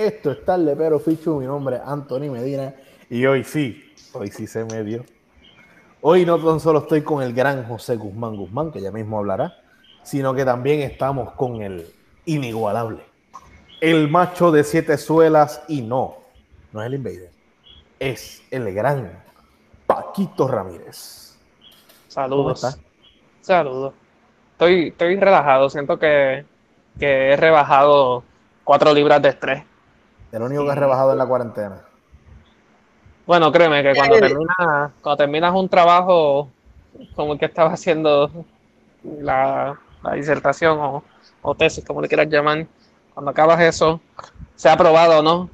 [0.00, 2.72] Esto es Tarde Pero Fichu, mi nombre es Anthony Medina
[3.10, 5.04] y hoy sí, hoy sí se me dio.
[6.00, 9.58] Hoy no tan solo estoy con el gran José Guzmán Guzmán, que ya mismo hablará,
[10.02, 11.86] sino que también estamos con el
[12.24, 13.00] inigualable,
[13.82, 16.16] el macho de siete suelas y no,
[16.72, 17.30] no es el Invader,
[17.98, 19.22] es el gran
[19.86, 21.36] Paquito Ramírez.
[22.08, 22.78] Saludos.
[23.42, 23.92] Saludos.
[24.52, 26.46] Estoy, estoy relajado, siento que,
[26.98, 28.24] que he rebajado
[28.64, 29.69] cuatro libras de estrés.
[30.32, 31.82] El único que has rebajado en la cuarentena.
[33.26, 36.48] Bueno, créeme que cuando, terminas, cuando terminas un trabajo
[37.14, 38.30] como el que estaba haciendo
[39.04, 39.78] la,
[40.14, 41.04] disertación o,
[41.42, 42.66] o, tesis, como le quieras llamar,
[43.14, 44.00] cuando acabas eso,
[44.56, 45.50] sea aprobado o no,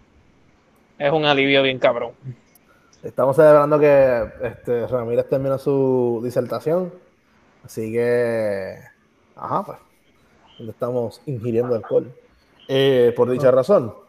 [0.99, 2.13] es un alivio bien cabrón.
[3.03, 6.93] Estamos celebrando que este, Ramírez terminó su disertación,
[7.65, 8.79] así que,
[9.37, 9.79] ajá, pues,
[10.69, 12.13] estamos ingiriendo alcohol.
[12.69, 14.06] Eh, por dicha razón.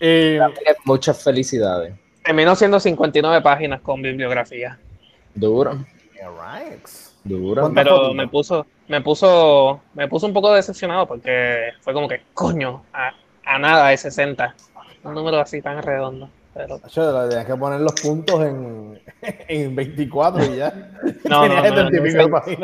[0.00, 0.40] Eh,
[0.84, 1.94] Muchas felicidades.
[2.24, 4.78] Terminó siendo 59 páginas con bibliografía.
[5.34, 5.78] Duro.
[7.24, 7.70] Duro.
[7.74, 12.82] Pero me puso, me puso, me puso un poco decepcionado porque fue como que, coño,
[12.92, 14.54] a, nada de 60.
[15.04, 16.28] Un número así tan redondo.
[16.54, 16.78] Pero...
[16.78, 19.00] Tienes que poner los puntos en,
[19.48, 20.72] en 24 y ya.
[21.24, 21.90] No, no, no,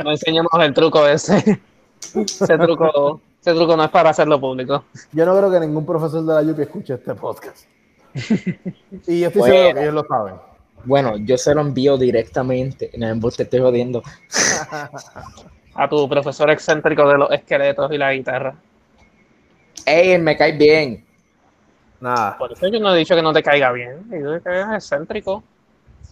[0.05, 1.61] no, enseñamos el truco ese.
[2.15, 4.85] ese truco ese truco no es para hacerlo público.
[5.13, 7.67] Yo no creo que ningún profesor de la UPI escuche este podcast.
[9.07, 10.35] y yo estoy seguro que ellos lo saben.
[10.85, 12.91] Bueno, yo se lo envío directamente.
[12.99, 14.03] No, te estoy jodiendo.
[15.75, 18.55] A tu profesor excéntrico de los esqueletos y la guitarra.
[19.87, 21.05] Ey, me cae bien.
[22.01, 22.37] Nada.
[22.37, 24.11] Por eso yo no he dicho que no te caiga bien.
[24.11, 25.43] Digo que es excéntrico.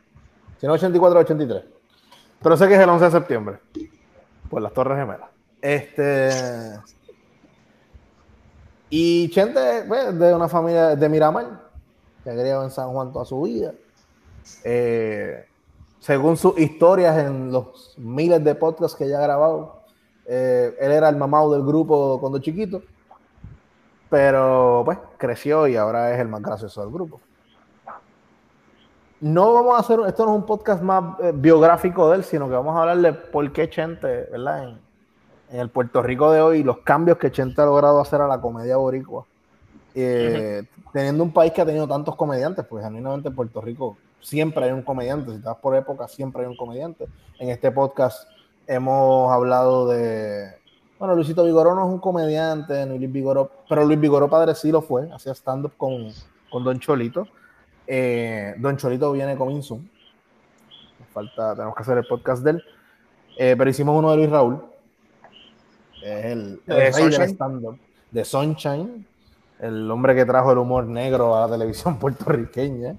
[0.61, 1.65] Si no 84 83.
[2.43, 3.59] Pero sé que es el 11 de septiembre.
[4.49, 5.31] Por las Torres Gemelas.
[5.61, 6.31] Este.
[8.89, 11.62] Y Chente, pues, de una familia de Miramar,
[12.23, 13.73] que criado en San Juan toda su vida.
[14.62, 15.45] Eh,
[15.99, 19.81] según sus historias en los miles de podcasts que ella ha grabado,
[20.27, 22.83] eh, él era el mamado del grupo cuando chiquito,
[24.09, 27.21] pero pues creció y ahora es el más gracioso del grupo.
[29.21, 32.49] No vamos a hacer, esto no es un podcast más eh, biográfico de él, sino
[32.49, 34.69] que vamos a hablar de por qué Chente, ¿verdad?
[34.69, 34.87] En,
[35.49, 38.77] el Puerto Rico de hoy, los cambios que Chente ha logrado hacer a la comedia
[38.77, 39.25] boricua.
[39.94, 44.65] Eh, teniendo un país que ha tenido tantos comediantes, pues genuinamente en Puerto Rico siempre
[44.65, 47.06] hay un comediante, si estás por época, siempre hay un comediante.
[47.38, 48.28] En este podcast
[48.66, 50.50] hemos hablado de,
[50.98, 54.83] bueno, Luisito Vigoró no es un comediante, Luis Vigoró, pero Luis Vigoró padre sí lo
[54.83, 56.09] fue, hacía stand-up con,
[56.50, 57.28] con Don Cholito.
[57.87, 59.87] Eh, Don Cholito viene con Zoom.
[61.13, 62.65] Falta, tenemos que hacer el podcast de él.
[63.39, 64.63] Eh, pero hicimos uno de Luis Raúl.
[66.03, 67.81] Es el, de Sunshine.
[68.11, 69.07] de Sunshine.
[69.61, 72.97] El hombre que trajo el humor negro a la televisión puertorriqueña.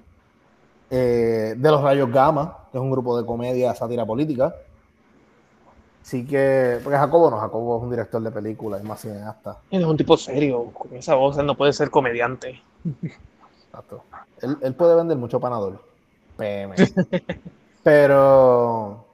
[0.90, 4.54] Eh, de los Rayos Gama, que es un grupo de comedia, sátira política.
[6.02, 9.58] Así que, porque Jacobo no, Jacobo es un director de películas, es más cineasta.
[9.70, 12.62] Es un tipo serio, con esa voz él no puede ser comediante.
[13.66, 14.04] Exacto.
[14.42, 15.82] Él, puede vender mucho panador.
[17.82, 19.04] Pero,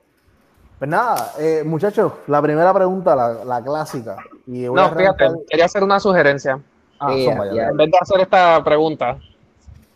[0.78, 3.14] pues nada, eh, muchachos, la primera pregunta,
[3.44, 4.16] la, clásica.
[4.46, 6.60] no, fíjate, quería hacer una sugerencia.
[6.98, 9.18] Ah, en vez de hacer esta pregunta,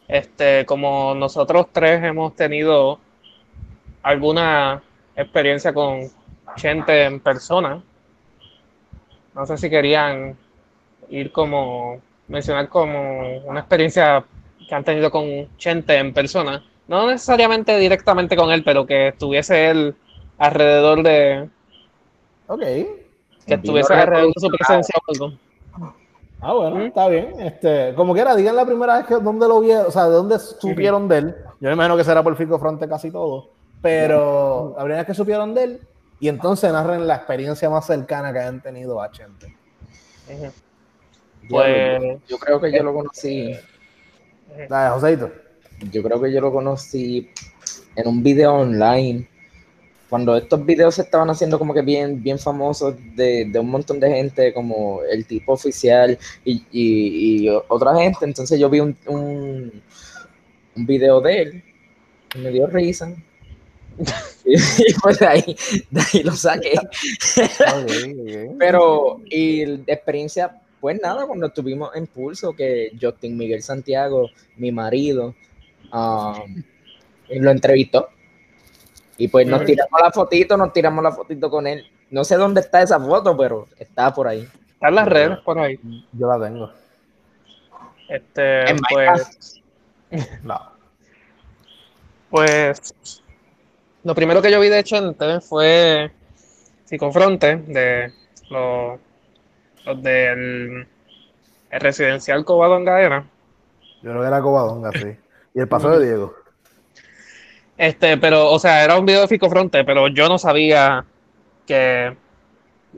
[0.07, 2.99] este, como nosotros tres hemos tenido
[4.03, 4.83] alguna
[5.15, 6.11] experiencia con
[6.57, 7.83] gente en persona,
[9.35, 10.37] no sé si querían
[11.11, 14.25] ir como mencionar como una experiencia
[14.69, 15.25] que han tenido con
[15.57, 16.63] Chente en persona.
[16.87, 19.97] No necesariamente directamente con él, pero que estuviese él
[20.37, 21.49] alrededor de.
[22.47, 22.61] Ok.
[22.61, 25.39] Que estuviese alrededor de su presencia o algo.
[26.41, 26.83] Ah, bueno, ¿Mm?
[26.83, 27.35] está bien.
[27.41, 30.39] Este, como quiera, digan la primera vez que dónde lo vieron, o sea, de dónde
[30.39, 31.37] supieron de él.
[31.61, 33.51] Yo me imagino que será por Fico Fronte casi todo.
[33.83, 35.81] Pero la primera vez que supieron de él,
[36.21, 39.57] y entonces narren la experiencia más cercana que hayan tenido a Chente.
[41.49, 43.57] Pues, yo creo que yo lo conocí
[44.69, 45.33] Joséito.
[45.93, 47.31] Yo creo que yo lo conocí
[47.95, 49.29] en un video online
[50.09, 54.11] cuando estos videos se estaban haciendo como que bien, bien famosos de, un montón de
[54.11, 59.83] gente, como el tipo oficial y, otra gente, entonces yo vi un, un,
[60.75, 61.65] video de él
[62.35, 63.13] y me dio risa.
[64.45, 65.57] y pues de ahí,
[65.91, 66.75] de ahí lo saqué.
[68.59, 74.73] Pero, y de experiencia, pues nada, cuando estuvimos en Pulso, que Justin Miguel Santiago, mi
[74.73, 75.35] marido,
[75.93, 76.63] um,
[77.29, 78.09] lo entrevistó
[79.19, 81.85] y pues nos tiramos la fotito, nos tiramos la fotito con él.
[82.11, 84.49] No sé dónde está esa foto, pero está por ahí.
[84.73, 85.79] Está en las redes, por ahí.
[86.13, 86.73] Yo la tengo.
[88.09, 89.61] Este, pues.
[90.43, 90.59] No.
[92.31, 92.95] Pues.
[94.05, 96.13] Lo primero que yo vi de Chente fue
[96.85, 98.13] Psicofronte, de
[98.49, 99.01] los, los
[99.95, 100.87] del
[101.71, 103.25] el residencial Covadonga era.
[104.03, 105.17] Yo creo que era Covadonga, sí.
[105.55, 106.35] Y el paso de Diego.
[107.77, 111.05] Este, pero, o sea, era un video de Fico Fronte, pero yo no sabía
[111.67, 112.15] que.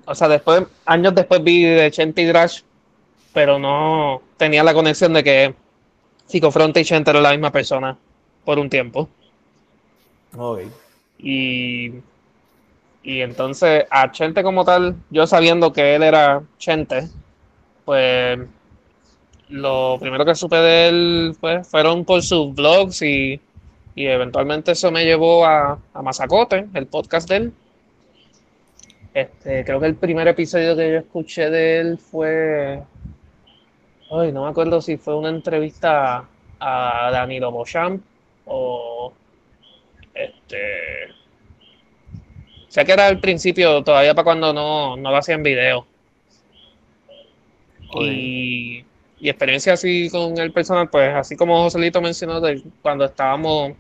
[0.04, 2.62] O sea, después, años después vi de Chente y Drash,
[3.32, 5.54] pero no tenía la conexión de que
[6.28, 7.96] Fico Fronte y Chente eran la misma persona
[8.44, 9.08] por un tiempo.
[10.36, 10.60] Ok.
[11.18, 11.92] Y.
[13.02, 17.08] Y entonces, a Chente como tal, yo sabiendo que él era Chente,
[17.84, 18.38] pues
[19.48, 23.40] lo primero que supe de él pues, fueron por sus blogs y
[23.94, 27.52] y eventualmente eso me llevó a, a Mazacote, el podcast de él.
[29.12, 32.82] Este, creo que el primer episodio que yo escuché de él fue.
[34.10, 36.24] Ay, no me acuerdo si fue una entrevista
[36.60, 38.02] a Danilo Beauchamp
[38.46, 39.12] o.
[40.14, 41.19] Este.
[42.70, 45.84] Sé que era al principio, todavía para cuando no, no lo hacían video.
[48.00, 48.84] Y,
[49.18, 53.72] y experiencia así con el personal, pues así como Joselito mencionó, de cuando estábamos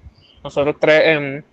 [0.42, 1.44] nosotros tres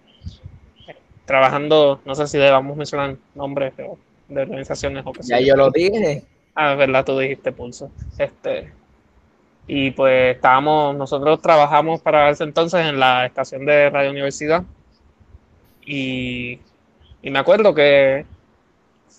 [1.25, 6.23] trabajando, no sé si debamos mencionar nombres de organizaciones o Ya yo lo dije.
[6.55, 7.91] Ah, verdad, tú dijiste pulso.
[8.17, 8.71] Este,
[9.67, 14.63] y pues estábamos, nosotros trabajamos para ese entonces en la estación de Radio Universidad.
[15.85, 16.59] Y,
[17.21, 18.25] y me acuerdo que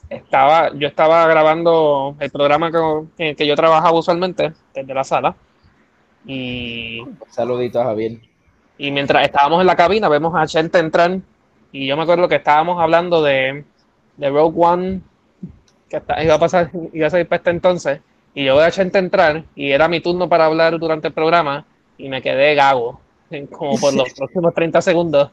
[0.09, 2.71] estaba, yo estaba grabando el programa
[3.17, 5.37] que, que yo trabajaba usualmente desde la sala.
[6.27, 7.03] Y.
[7.29, 8.19] Saluditos, Javier.
[8.77, 11.19] Y mientras estábamos en la cabina, vemos a Chente entrar.
[11.73, 13.65] Y yo me acuerdo que estábamos hablando de,
[14.17, 15.01] de Rogue One,
[15.89, 18.01] que iba a pasar, iba a salir para este entonces.
[18.35, 21.67] Y yo voy a Chente entrar, y era mi turno para hablar durante el programa,
[21.97, 23.01] y me quedé gago,
[23.51, 25.31] como por los próximos 30 segundos.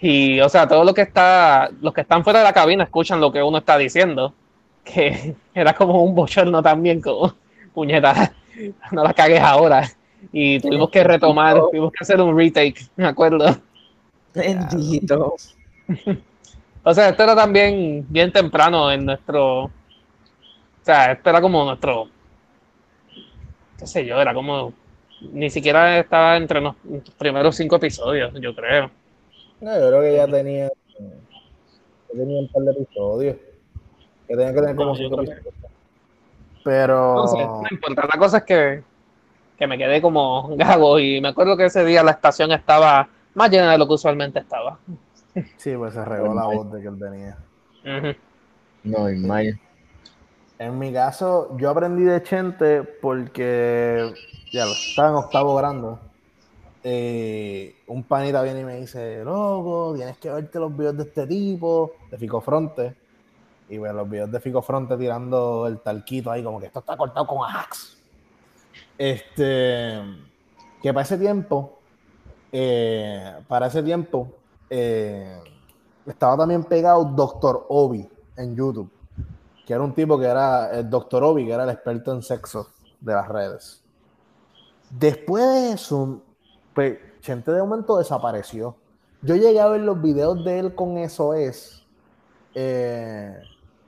[0.00, 3.20] Y, o sea, todo lo que está, los que están fuera de la cabina escuchan
[3.20, 4.34] lo que uno está diciendo,
[4.84, 7.34] que era como un bochorno también, como
[7.72, 8.32] puñeta,
[8.92, 9.90] no la cagues ahora.
[10.32, 13.56] Y tuvimos que retomar, tuvimos que hacer un retake, me acuerdo.
[14.34, 15.36] Bendito.
[16.82, 19.64] o sea, esto era también bien temprano en nuestro.
[19.64, 19.70] O
[20.82, 22.08] sea, esto era como nuestro.
[23.78, 24.72] qué sé yo, era como.
[25.32, 26.74] Ni siquiera estaba entre los
[27.16, 28.90] primeros cinco episodios, yo creo.
[29.60, 30.70] No, yo creo que ya tenía.
[32.12, 33.36] tenía un par de episodios.
[34.28, 35.54] Que tenía que tener como cinco episodios.
[36.64, 37.14] Pero.
[37.14, 38.08] No sé, no importa.
[38.12, 38.82] La cosa es que
[39.56, 43.50] que me quedé como gago y me acuerdo que ese día la estación estaba más
[43.50, 44.78] llena de lo que usualmente estaba.
[45.56, 47.36] Sí, pues se regó la voz de que él tenía.
[48.84, 49.58] No, y
[50.58, 54.14] En mi caso, yo aprendí de Chente porque
[54.50, 55.98] ya lo estaba en octavo grado.
[56.88, 61.26] Eh, un panita viene y me dice, loco, tienes que verte los videos de este
[61.26, 62.94] tipo, de Fico Fronte.
[63.68, 66.96] Y ve los videos de Fico Fronte tirando el talquito ahí, como que esto está
[66.96, 67.98] cortado con ajax.
[68.96, 70.00] Este,
[70.80, 71.76] que para ese tiempo,
[72.52, 74.28] eh, para ese tiempo,
[74.70, 75.40] eh,
[76.06, 78.92] estaba también pegado Doctor Obi en YouTube,
[79.66, 82.68] que era un tipo que era el Doctor Obi, que era el experto en sexo
[83.00, 83.82] de las redes.
[84.88, 86.22] Después de eso,
[86.76, 88.76] pues, gente de momento desapareció.
[89.22, 91.82] Yo llegué a ver los videos de él con eso es,
[92.54, 93.34] eh,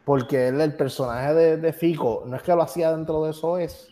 [0.07, 3.91] porque él, el personaje de, Fico, no es que lo hacía dentro de eso es,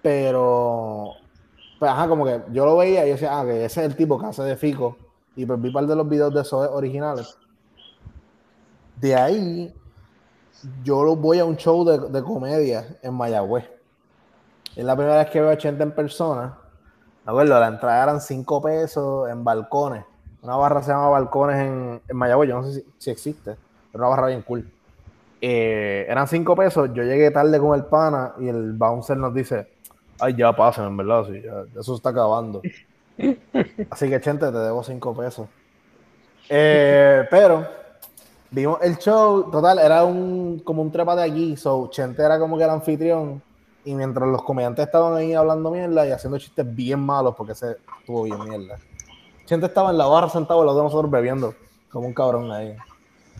[0.00, 1.14] pero,
[1.80, 3.96] pues, ajá, como que yo lo veía y yo decía, ah, que ese es el
[3.96, 4.96] tipo que hace de Fico.
[5.34, 7.36] Y pues vi un par de los videos de esos originales.
[8.94, 9.74] De ahí,
[10.84, 13.68] yo lo voy a un show de, de comedia en Mayagüez.
[14.76, 16.56] Es la primera vez que veo a Chente en persona.
[17.28, 20.02] Me acuerdo, la entrada eran 5 pesos en balcones.
[20.40, 22.48] Una barra se llama Balcones en, en Mayagüez.
[22.48, 23.54] Yo no sé si, si existe,
[23.92, 24.66] pero una barra bien cool.
[25.38, 26.88] Eh, eran 5 pesos.
[26.94, 29.68] Yo llegué tarde con el pana y el bouncer nos dice:
[30.18, 32.62] Ay, ya pasen, en verdad, sí, ya, eso está acabando.
[33.90, 35.48] Así que, Chente, te debo cinco pesos.
[36.48, 37.66] Eh, pero
[38.50, 42.56] vimos el show, total, era un como un trepa de aquí, so Chente era como
[42.56, 43.42] que el anfitrión
[43.88, 47.78] y mientras los comediantes estaban ahí hablando mierda y haciendo chistes bien malos porque se
[48.00, 48.76] estuvo bien mierda.
[49.46, 51.54] Chente estaba en la barra sentado los de nosotros bebiendo
[51.90, 52.76] como un cabrón ahí.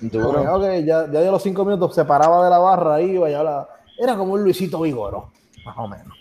[0.01, 0.63] Duro.
[0.63, 3.69] ya, ya de los cinco minutos se paraba de la barra, iba y hablaba.
[3.99, 5.29] Era como un Luisito Vigoro,
[5.67, 6.17] más o menos.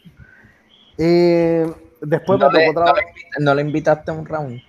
[0.97, 3.03] Y después no me tocó trabajar.
[3.39, 4.59] No, le invitaste a un round?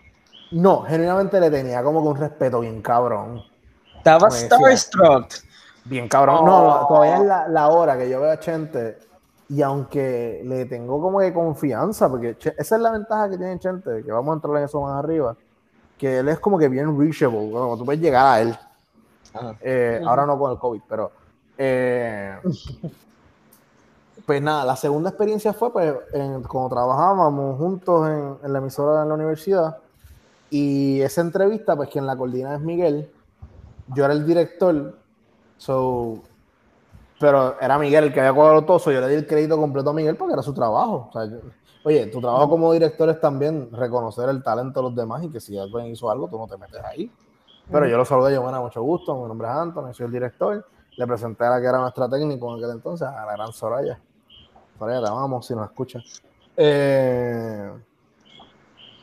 [0.52, 3.42] No, genuinamente le tenía como que un respeto bien cabrón.
[3.96, 5.32] Estaba starstruck.
[5.84, 6.44] Bien cabrón.
[6.44, 9.07] No, todavía es la, la, hora que yo veo a Chente
[9.48, 14.02] y aunque le tengo como que confianza, porque esa es la ventaja que tiene Chente,
[14.04, 15.36] que vamos a entrar en eso más arriba,
[15.96, 18.58] que él es como que bien reachable, como tú puedes llegar a él.
[19.60, 21.12] Eh, ahora no con el COVID, pero...
[21.56, 22.36] Eh,
[24.26, 25.94] pues nada, la segunda experiencia fue pues
[26.46, 29.78] cuando trabajábamos juntos en, la emisora de la universidad
[30.50, 33.10] y esa entrevista, pues quien la coordina es Miguel,
[33.94, 34.98] yo era el director,
[35.56, 36.22] so,
[37.18, 39.92] pero era Miguel el que había cuadrado todo, yo le di el crédito completo a
[39.92, 41.10] Miguel porque era su trabajo.
[41.84, 45.40] oye, tu trabajo como director es también reconocer el talento de los demás y que
[45.40, 47.10] si alguien hizo algo, tú no te metes ahí.
[47.70, 50.66] Pero yo lo saludé, yo, bueno, mucho gusto, mi nombre es Anthony, soy el director.
[50.96, 54.00] Le presenté a la que era nuestra técnico en aquel entonces, a la gran Soraya.
[54.78, 56.22] Soraya, te amamos si nos escuchas.
[56.56, 57.70] Eh,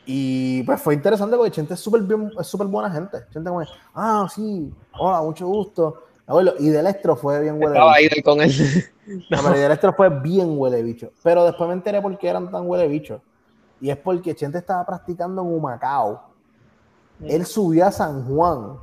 [0.06, 3.26] y pues fue interesante porque Chente es súper buena gente.
[3.30, 3.62] Chente como,
[3.94, 6.05] ah, sí, hola, mucho gusto.
[6.26, 8.52] Abuelo, y Delestro fue bien huele Estaba ahí con él.
[9.30, 11.12] No, pero Delestro fue bien huele bicho.
[11.22, 13.20] Pero después me enteré por qué eran tan huele bicho.
[13.80, 16.36] Y es porque Chente estaba practicando en Humacao
[17.24, 18.78] él subió a San Juan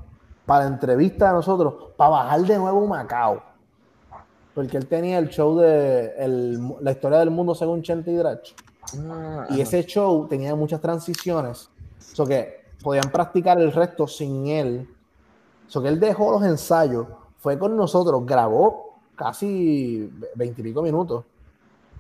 [0.45, 3.41] para la entrevista de nosotros, para bajar de nuevo a Macao.
[4.53, 8.53] Porque él tenía el show de la historia del mundo según Chente y Drach.
[9.09, 11.69] Ah, y ese show tenía muchas transiciones.
[11.97, 14.89] So que podían practicar el resto sin él.
[15.67, 17.07] So que él dejó los ensayos,
[17.43, 21.25] fue con nosotros, grabó casi veintipico minutos.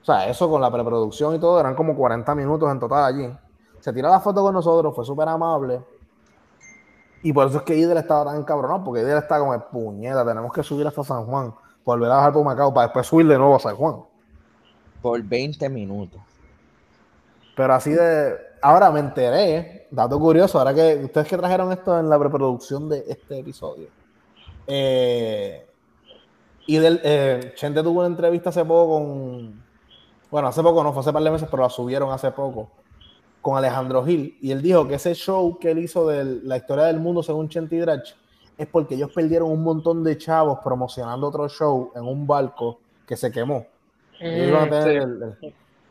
[0.01, 3.29] O sea, eso con la preproducción y todo, eran como 40 minutos en total allí.
[3.81, 5.81] Se tiró la foto con nosotros, fue súper amable
[7.23, 10.51] y por eso es que Idel estaba tan encabronado, porque Idel está como puñeta, tenemos
[10.51, 13.55] que subir hasta San Juan, volver a bajar por Macao para después subir de nuevo
[13.55, 14.03] a San Juan.
[15.01, 16.21] Por 20 minutos.
[17.55, 18.35] Pero así de.
[18.61, 23.03] Ahora me enteré, dato curioso, ahora que ustedes que trajeron esto en la preproducción de
[23.07, 23.87] este episodio.
[24.67, 25.65] Eh,
[26.67, 29.63] Idel, eh, Chente tuvo una entrevista hace poco con.
[30.31, 32.69] Bueno, hace poco no, fue hace par de meses, pero la subieron hace poco
[33.43, 36.85] con Alejandro Gil y él dijo que ese show que él hizo de la historia
[36.85, 38.13] del mundo según Chenti Drach
[38.57, 43.17] es porque ellos perdieron un montón de chavos promocionando otro show en un barco que
[43.17, 43.67] se quemó.
[44.21, 45.45] Mm,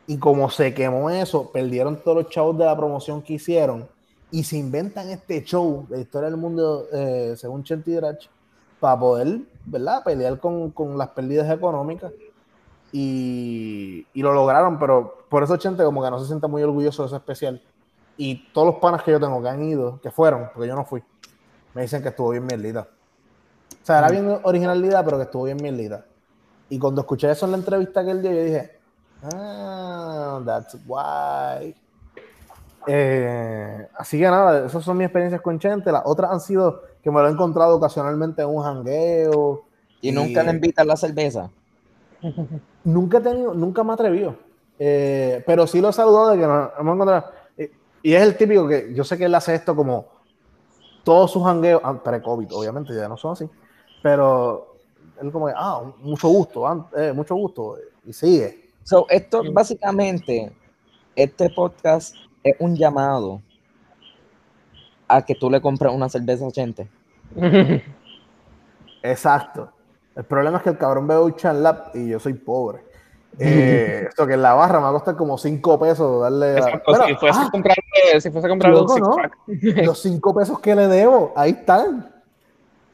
[0.06, 3.86] y como se quemó eso, perdieron todos los chavos de la promoción que hicieron
[4.30, 8.26] y se inventan este show de historia del mundo eh, según Chenti Drach
[8.82, 10.02] para poder, ¿verdad?
[10.02, 12.10] Pelear con, con las pérdidas económicas
[12.90, 17.06] y, lo lograron, pero por eso Chente como que no se siente muy orgulloso de
[17.06, 17.62] ese especial.
[18.16, 20.84] Y todos los panas que yo tengo que han ido, que fueron, porque yo no
[20.84, 21.00] fui,
[21.74, 22.88] me dicen que estuvo bien mierdita.
[23.80, 24.10] O sea, era mm.
[24.10, 26.04] bien originalidad, pero que estuvo bien mierdita.
[26.68, 28.78] Y cuando escuché eso en la entrevista que él dio, yo dije,
[29.32, 31.72] ah, that's why.
[32.88, 35.92] Eh, así que nada, esas son mis experiencias con Chente.
[35.92, 39.64] Las otras han sido que me lo he encontrado ocasionalmente en un jangueo.
[40.00, 41.50] ¿Y, y nunca le invitan la cerveza?
[42.84, 44.36] Nunca he tenido, nunca me atrevió.
[44.78, 47.26] Eh, pero sí lo he saludado de que nos hemos encontrado.
[48.02, 50.06] Y, es el típico que yo sé que él hace esto como
[51.04, 53.48] todos sus hangueos, ah, pre-COVID, obviamente, ya no son así.
[54.02, 54.76] Pero
[55.20, 57.76] él como, ah, mucho gusto, eh, mucho gusto.
[58.04, 58.70] Y sigue.
[58.82, 60.52] So, esto básicamente,
[61.14, 63.40] este podcast es un llamado
[65.08, 66.88] a que tú le compres una cerveza a gente.
[69.02, 69.70] Exacto.
[70.14, 72.80] El problema es que el cabrón ve Ocean Lab y yo soy pobre.
[73.38, 76.62] Eh, esto que en la barra me va a costar como 5 pesos darle.
[76.62, 77.76] si, fuese a comprar,
[78.20, 79.16] si fuese a comprar un no,
[79.84, 82.10] Los 5 pesos que le debo, ahí están.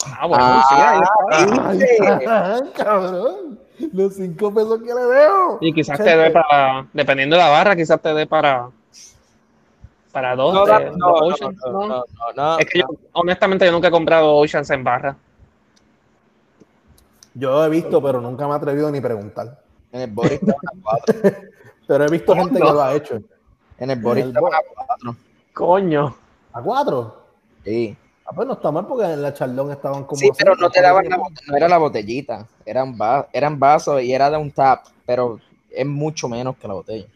[0.06, 3.58] Ah, bueno, ah, sí, ahí, están, cabrón.
[3.92, 5.58] Los 5 pesos que le debo.
[5.60, 8.70] Y quizás te dé para, dependiendo de la barra, quizás te dé para
[10.12, 12.04] para dos, no, de, no, Oceans, no,
[12.36, 15.16] no, Es que yo, honestamente, yo nunca he comprado Oceans en barra.
[17.34, 19.60] Yo he visto, pero nunca me he atrevido ni preguntar.
[19.92, 21.14] En el Boris estaban a cuatro.
[21.86, 23.20] pero he visto gente que lo ha hecho.
[23.78, 25.16] En el Boris estaban a cuatro.
[25.52, 26.16] Coño.
[26.52, 27.16] ¿A cuatro?
[27.64, 27.96] Sí.
[28.24, 30.18] Ah, pues no está mal porque en la Chardón estaban como.
[30.18, 32.46] Sí, pero no te daban la no era la botellita.
[32.64, 32.96] Eran,
[33.32, 35.38] eran vasos y era de un tap, pero
[35.70, 37.06] es mucho menos que la botella.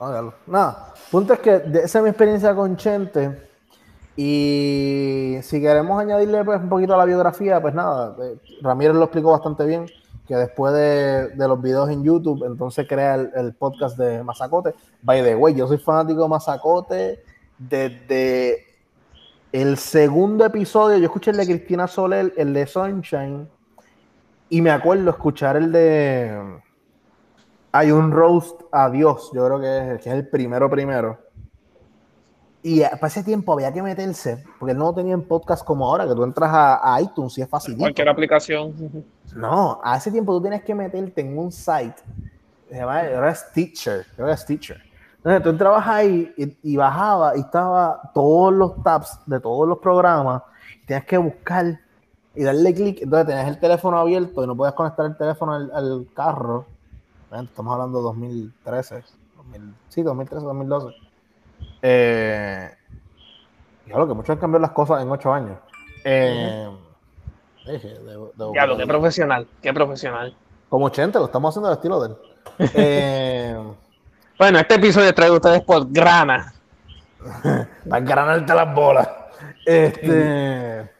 [0.00, 3.48] Ah, Nada, punto es que esa es mi experiencia con Chente.
[4.16, 9.04] Y si queremos añadirle pues, un poquito a la biografía, pues nada, eh, Ramírez lo
[9.04, 9.86] explicó bastante bien,
[10.26, 14.74] que después de, los videos en YouTube, entonces crea el, podcast de Mazacote.
[15.02, 17.22] By the way, yo soy fanático de Mazacote
[17.58, 18.66] desde
[19.52, 20.98] el segundo episodio.
[20.98, 23.48] Yo escuché el de Cristina Soler, el de Sunshine,
[24.50, 26.60] y me acuerdo escuchar el de...
[27.72, 31.28] Hay un roast a Dios, yo creo que es, que es el primero primero
[32.62, 36.24] y para ese tiempo había que meterse, porque no tenían podcast como ahora, que tú
[36.24, 37.76] entras a, iTunes y es fácil.
[37.76, 38.74] Cualquier aplicación.
[39.34, 41.94] No, a ese tiempo tú tienes que meterte en un site,
[42.68, 44.82] era Stitcher, era Stitcher.
[45.18, 46.32] Entonces tú entrabas ahí
[46.62, 50.42] y, bajaba y estaba todos los tabs de todos los programas,
[50.86, 51.80] tienes que buscar
[52.34, 56.06] y darle clic, entonces tenías el teléfono abierto y no podías conectar el teléfono al,
[56.14, 56.66] carro.
[57.30, 59.02] Estamos hablando de 2013,
[59.90, 60.94] sí, 2013, 2012
[61.82, 62.70] eh,
[63.86, 65.58] claro que muchos han cambiado las cosas en ocho años.
[66.04, 66.68] Eh,
[68.54, 70.34] ya, lo que profesional, qué profesional.
[70.70, 72.16] Como 80, lo estamos haciendo al estilo de él.
[72.74, 73.56] Eh,
[74.38, 76.54] bueno, este episodio trae ustedes por grana.
[77.88, 79.08] Para granarte las bolas.
[79.66, 80.90] Este.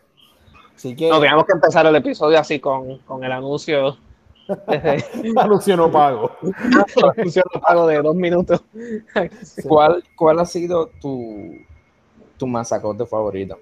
[0.77, 1.09] Así que...
[1.09, 3.97] No, teníamos que empezar el episodio así con, con el anuncio
[5.37, 6.31] Anuncio no pago.
[7.17, 8.63] Anuncio no pago de dos minutos.
[9.67, 11.55] ¿Cuál, ¿Cuál ha sido tu,
[12.37, 13.59] tu masacote favorito?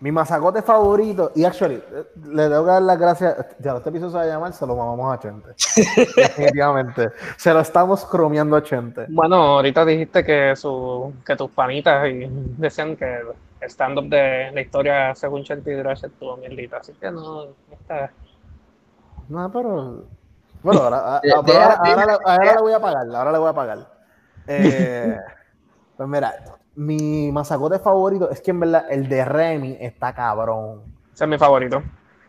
[0.00, 3.36] Mi masacote favorito, y actually, le tengo que dar las gracias.
[3.58, 5.50] Ya, este episodio se va a llamar Se lo mamamos a Chente.
[6.16, 7.10] Definitivamente.
[7.36, 9.04] Se lo estamos cromeando a Chente.
[9.10, 13.18] Bueno, ahorita dijiste que, su, que tus panitas y decían que
[13.60, 16.78] el stand-up de la historia según Chente y Drasher estuvo mierdita.
[16.78, 18.10] Así que no, está
[19.30, 20.04] no, pero.
[20.62, 21.20] Bueno, ahora,
[22.24, 23.06] ahora, le voy a pagar.
[23.14, 23.88] Ahora le voy a pagar.
[24.46, 25.16] Eh,
[25.96, 26.34] pues mira,
[26.74, 30.82] mi masacote favorito es que en verdad el de Remy está cabrón.
[31.14, 31.82] Ese es mi favorito.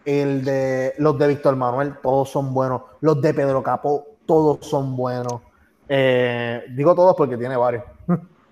[0.06, 2.84] El de los de Víctor Manuel, todos son buenos.
[3.02, 5.42] Los de Pedro Capó, todos son buenos.
[5.88, 7.84] Eh, digo todos porque tiene varios.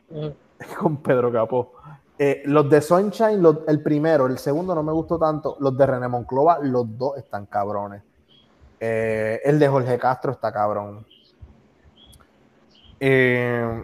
[0.09, 0.27] Mm.
[0.79, 1.73] Con Pedro Capó.
[2.17, 5.55] Eh, los de Sunshine, el primero, el segundo no me gustó tanto.
[5.59, 8.03] Los de René Monclova, los dos están cabrones.
[8.79, 11.05] Eh, el de Jorge Castro está cabrón.
[12.99, 13.83] Eh,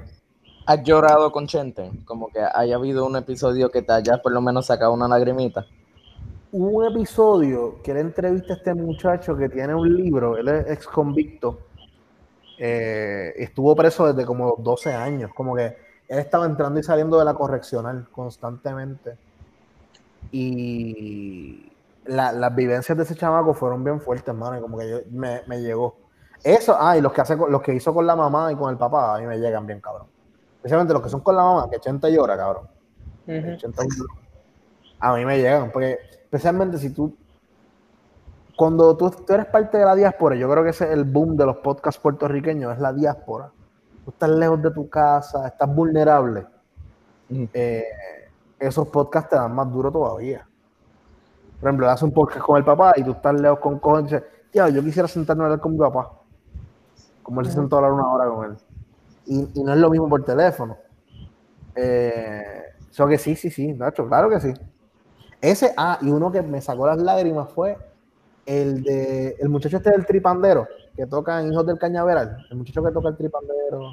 [0.65, 1.91] ¿Has llorado con Chente?
[2.05, 5.65] Como que haya habido un episodio que te haya por lo menos sacado una lagrimita.
[6.51, 10.71] Hubo un episodio que le entrevista a este muchacho que tiene un libro, él es
[10.71, 11.59] ex convicto.
[12.57, 15.75] Eh, estuvo preso desde como 12 años, como que
[16.07, 19.17] él estaba entrando y saliendo de la correccional constantemente.
[20.31, 21.74] Y
[22.05, 25.61] las vivencias de ese chamaco fueron bien fuertes, hermano, y como que yo, me, me,
[25.61, 25.97] llegó.
[26.43, 28.77] Eso, ah, y los que, hace, los que hizo con la mamá y con el
[28.77, 30.07] papá, a mí me llegan bien, cabrón.
[30.57, 32.67] Especialmente los que son con la mamá, que 80 llora, cabrón.
[34.99, 37.15] a mí me llegan, porque especialmente si tú,
[38.55, 41.35] cuando tú, tú, eres parte de la diáspora, yo creo que ese es el boom
[41.35, 43.51] de los podcasts puertorriqueños, es la diáspora.
[44.03, 46.45] Tú estás lejos de tu casa, estás vulnerable.
[47.29, 47.83] Eh,
[48.59, 50.47] esos podcasts te dan más duro todavía.
[51.65, 54.13] Por ejemplo, das un podcast con el papá y tú estás lejos con cojones y
[54.13, 56.11] dices, tío, yo quisiera sentarme a hablar con mi papá.
[57.23, 58.57] Como él se sentó a hablar una hora con él.
[59.25, 60.77] Y, no es lo mismo por teléfono.
[61.73, 64.53] Eh, que sí, sí, sí, Nacho, claro que sí.
[65.41, 67.75] Ese, ah, y uno que me sacó las lágrimas fue
[68.45, 72.83] el de el muchacho este del tripandero, que toca en Hijos del Cañaveral, el muchacho
[72.83, 73.89] que toca el tripandero.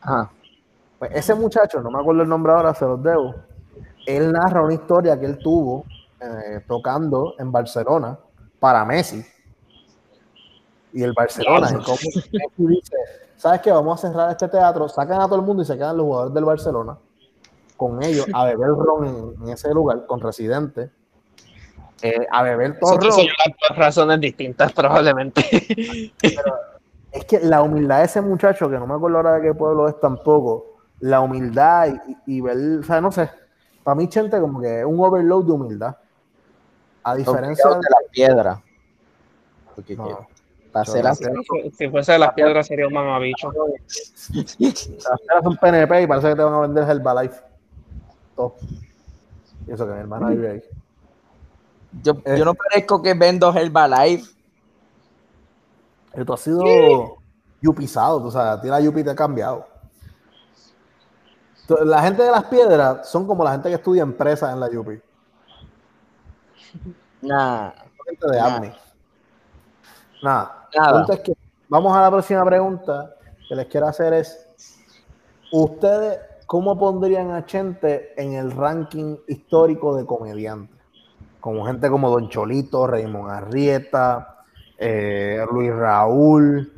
[0.00, 0.30] Ajá.
[0.98, 3.34] Pues ese muchacho, no me acuerdo el nombre ahora, se los debo.
[4.06, 5.84] Él narra una historia que él tuvo
[6.20, 8.18] eh, tocando en Barcelona
[8.58, 9.24] para Messi.
[10.92, 11.68] Y el Barcelona,
[12.56, 12.96] dice,
[13.36, 13.70] ¿sabes qué?
[13.70, 16.34] Vamos a cerrar este teatro, sacan a todo el mundo y se quedan los jugadores
[16.34, 16.96] del Barcelona
[17.76, 20.90] con ellos a beber ron en, ese lugar, con residentes.
[22.02, 23.26] Eh, a beber todo ron.
[23.68, 25.44] por razones distintas, probablemente.
[27.12, 29.88] es que la humildad de ese muchacho, que no me acuerdo ahora de qué pueblo
[29.88, 31.88] es tampoco, la humildad
[32.26, 33.30] y, y ver, o sea, no sé,
[33.82, 35.96] para mí, gente, como que es un overload de humildad.
[37.06, 38.62] A diferencia de la piedra.
[39.76, 39.96] Porque
[41.78, 43.52] si fuese de las piedras sería un mamabicho.
[44.32, 47.40] Las piedras son PNP y parece que te van a vender Herbalife.
[48.34, 48.56] Todo.
[49.68, 50.62] Y eso que mi hermana vive ahí.
[52.02, 54.28] Yo, yo no parezco que vendo Herbalife.
[56.12, 56.64] Esto ha sido
[57.62, 59.64] yupizado, tú sabes, a ti la yupi te ha cambiado.
[61.84, 65.00] La gente de las piedras son como la gente que estudia empresas en la yupi.
[67.22, 67.74] Nada.
[68.06, 68.38] Gente de
[70.22, 70.68] Nada.
[70.76, 71.06] Nada.
[71.68, 73.14] vamos a la próxima pregunta
[73.48, 74.48] que les quiero hacer es,
[75.52, 80.76] ustedes ¿cómo pondrían a Chente en el ranking histórico de comediantes?
[81.40, 84.44] Como gente como Don Cholito, Raymond Arrieta,
[84.78, 86.72] eh, Luis Raúl.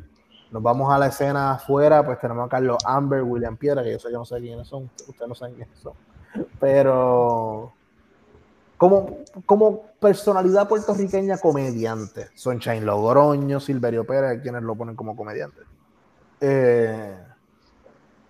[0.51, 3.99] Nos vamos a la escena afuera, pues tenemos a Carlos Amber, William Piedra, que yo
[3.99, 5.93] sé que no sé quiénes son, ustedes no saben quiénes son.
[6.59, 7.73] Pero
[8.79, 15.63] como, como personalidad puertorriqueña comediante, Sunshine Logroño, Silverio Pérez, quienes lo ponen como comediante.
[16.39, 17.13] Eh,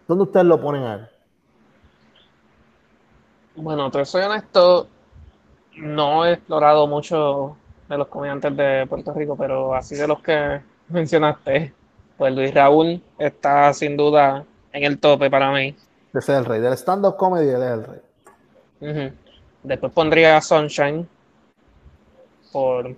[0.08, 1.08] ¿Dónde ustedes lo ponen a él?
[3.58, 4.88] Bueno, te soy honesto,
[5.78, 7.56] no he explorado mucho
[7.88, 11.76] de los comediantes de Puerto Rico, pero así de los que mencionaste,
[12.18, 15.76] pues Luis Raúl está sin duda en el tope para mí.
[16.12, 16.60] Ese es el rey.
[16.60, 19.14] Del stand-up comedy, él es el rey.
[19.64, 21.08] Después pondría Sunshine
[22.52, 22.96] por,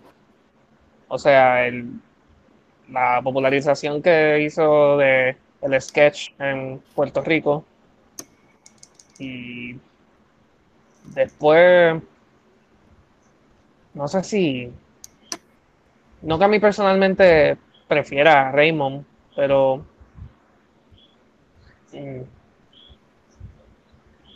[1.07, 1.99] o sea, el,
[2.89, 7.65] la popularización que hizo de el sketch en Puerto Rico.
[9.19, 9.77] Y
[11.05, 12.01] después,
[13.93, 14.73] no sé si,
[16.21, 19.85] no que a mí personalmente prefiera a Raymond, pero...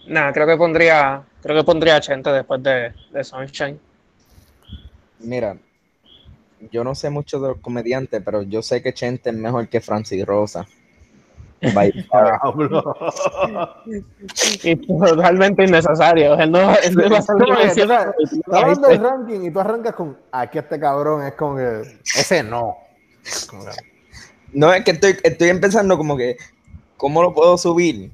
[0.07, 3.79] Nada, creo que pondría, creo que pondría a Chente después de, de Sunshine.
[5.19, 5.57] Mira,
[6.71, 9.81] yo no sé mucho de los comediantes, pero yo sé que Chente es mejor que
[9.81, 10.65] Francis Rosa.
[14.63, 16.35] y totalmente innecesario.
[16.35, 17.03] Él no, él no
[18.51, 22.77] hablando del ranking y tú arrancas con aquí este cabrón es con ese no.
[24.53, 26.37] No, es que estoy, estoy empezando como que
[26.97, 28.11] cómo lo puedo subir.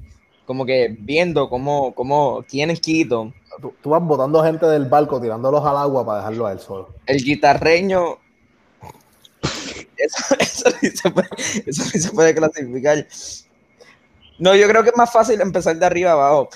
[0.52, 3.32] Como que viendo cómo, cómo quién es Quito.
[3.60, 6.90] Tú, tú, vas botando gente del barco, tirándolos al agua para dejarlo a él solo.
[7.06, 8.18] El guitarreño
[9.96, 11.28] eso, eso, se puede,
[11.66, 13.06] eso se puede clasificar.
[14.38, 16.48] No, yo creo que es más fácil empezar de arriba abajo.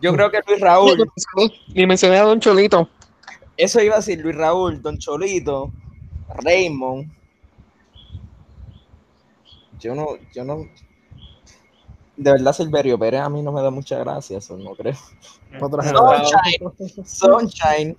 [0.00, 1.10] Yo creo que Luis Raúl.
[1.74, 2.88] Ni mencioné a Don Cholito.
[3.56, 5.72] Eso iba a decir Luis Raúl, Don Cholito,
[6.42, 7.10] Raymond.
[9.78, 10.66] Yo no, yo no.
[12.16, 14.94] De verdad, Silverio Pérez a mí no me da mucha gracia, eso no creo.
[15.58, 17.04] Sunshine.
[17.04, 17.96] Sunshine.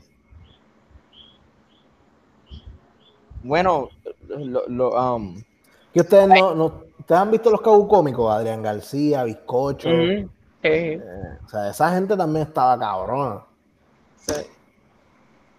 [3.44, 3.90] Bueno,
[4.28, 5.36] lo, lo um,
[5.94, 8.34] que ustedes no, no, ¿ustedes han visto los cabos cómicos?
[8.34, 9.90] Adrián García, Bizcocho.
[10.64, 11.00] Eh,
[11.46, 13.44] o sea, esa gente también estaba cabrona.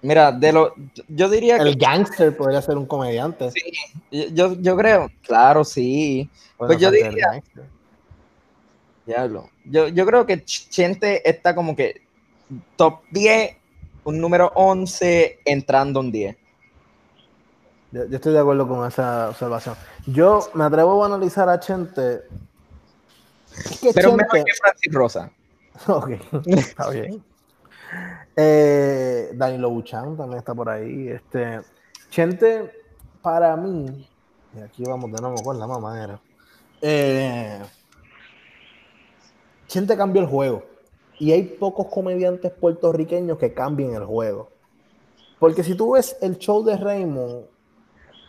[0.03, 0.75] Mira, de lo,
[1.09, 1.69] yo diría el que.
[1.71, 3.51] El gangster podría ser un comediante.
[3.51, 5.09] Sí, yo, yo creo.
[5.23, 6.29] Claro, sí.
[6.57, 7.43] pues yo diría.
[9.07, 9.51] Diablo.
[9.65, 12.03] Yo, yo creo que Chente está como que
[12.77, 13.57] top 10,
[14.05, 16.37] un número 11, entrando un 10.
[17.93, 19.77] Yo, estoy de acuerdo con esa observación.
[20.07, 22.23] Yo me atrevo a analizar a Chente.
[23.95, 25.31] Pero mejor que Francis Rosa.
[25.89, 26.11] Ok,
[26.47, 27.23] está bien.
[28.35, 31.09] Eh, Danilo Buchan también está por ahí.
[31.09, 31.61] Este,
[32.09, 32.73] Chente,
[33.21, 34.09] para mí,
[34.57, 36.19] y aquí vamos de nuevo con la mamadera.
[36.81, 37.61] Eh,
[39.67, 40.63] Chente cambió el juego.
[41.19, 44.49] Y hay pocos comediantes puertorriqueños que cambien el juego.
[45.39, 47.45] Porque si tú ves el show de Raymond,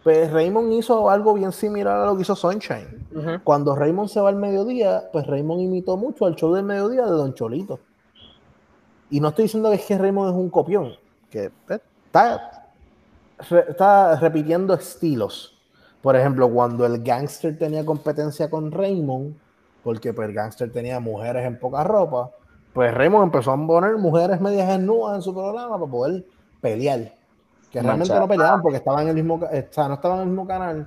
[0.04, 3.42] pues Raymond hizo algo bien similar a lo que hizo Sunshine.
[3.44, 7.12] Cuando Raymond se va al mediodía, pues Raymond imitó mucho al show del mediodía de
[7.12, 7.80] Don Cholito.
[9.10, 10.94] Y no estoy diciendo que, es que Raymond es un copión,
[11.30, 12.72] que pues, está,
[13.68, 15.58] está repitiendo estilos.
[16.02, 19.36] Por ejemplo, cuando el gangster tenía competencia con Raymond,
[19.88, 22.30] porque pues, el gangster tenía mujeres en poca ropa,
[22.74, 26.26] pues Raymond empezó a poner mujeres medias desnudas en su programa para poder
[26.60, 27.16] pelear
[27.72, 30.28] que realmente no peleaban porque estaban en el mismo, o sea, no estaban en el
[30.28, 30.86] mismo canal,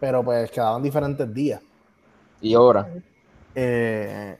[0.00, 1.60] pero pues quedaban diferentes días.
[2.40, 2.88] Y ahora.
[3.54, 4.38] Eh,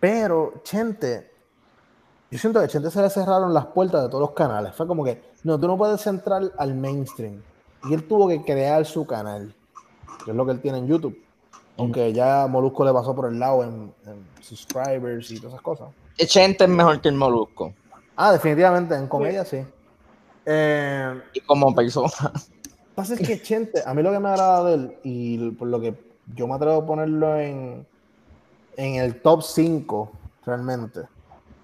[0.00, 1.30] pero Chente,
[2.32, 4.74] yo siento que Chente se le cerraron las puertas de todos los canales.
[4.74, 7.40] Fue como que, no, tú no puedes entrar al mainstream.
[7.88, 9.54] Y él tuvo que crear su canal,
[10.24, 11.16] que es lo que él tiene en YouTube.
[11.78, 13.92] Aunque ya Molusco le pasó por el lado en,
[14.40, 15.88] subscribers y todas esas cosas.
[16.16, 17.72] Chente es mejor que el Molusco.
[18.16, 19.64] Ah, definitivamente, en comedia sí.
[20.44, 22.32] Eh, y como persona.
[22.94, 25.80] Pasa es que Chente, a mí lo que me agrada de él, y por lo
[25.80, 25.94] que
[26.34, 27.86] yo me atrevo a ponerlo en,
[28.76, 30.10] en el top 5,
[30.44, 31.02] realmente,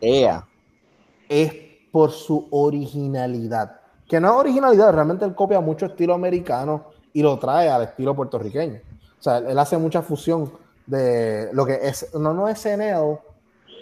[0.00, 1.52] es
[1.90, 3.80] por su originalidad.
[4.06, 8.14] Que no es originalidad, realmente él copia mucho estilo americano y lo trae al estilo
[8.14, 8.80] puertorriqueño.
[9.24, 10.52] O sea, él hace mucha fusión
[10.84, 13.18] de lo que es, no, no es SNL,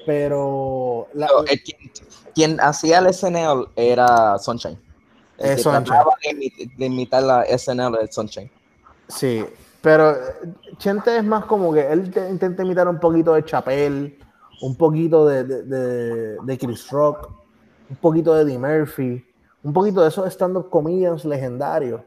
[0.06, 1.08] pero...
[2.32, 4.78] quien, hacía el SNL era Sunshine.
[5.38, 5.98] Es Sunshine.
[6.78, 8.48] De, imitar la SNL de Sunshine.
[9.08, 9.44] Sí,
[9.80, 10.16] pero
[10.78, 14.16] Chente es más como que él intenta imitar un poquito de Chapel
[14.60, 17.30] un poquito de, de, Chris Rock,
[17.90, 19.26] un poquito de Eddie Murphy,
[19.64, 22.00] un poquito de esos stand-up comedians legendarios,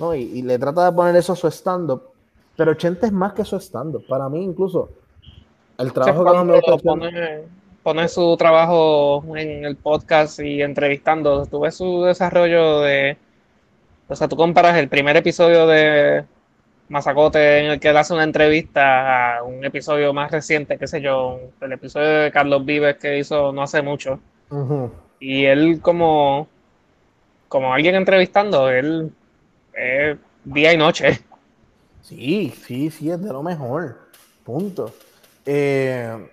[0.00, 0.14] ¿no?
[0.14, 2.11] Y, le trata de poner eso a su stand-up,
[2.62, 4.06] pero Chente es más que su stand-up.
[4.06, 4.88] Para mí, incluso,
[5.78, 7.40] el trabajo que me pone,
[7.82, 13.16] pone su trabajo en el podcast y entrevistando, tú ves su desarrollo de.
[14.06, 16.24] O sea, tú comparas el primer episodio de
[16.88, 21.00] Mazacote en el que él hace una entrevista a un episodio más reciente, qué sé
[21.00, 24.20] yo, el episodio de Carlos Vives que hizo no hace mucho.
[25.18, 26.46] Y él como,
[27.48, 29.10] como alguien entrevistando, él
[29.74, 31.24] es día y noche.
[32.02, 33.98] Sí, sí, sí, es de lo mejor.
[34.44, 34.90] Punto.
[35.46, 36.30] Eh,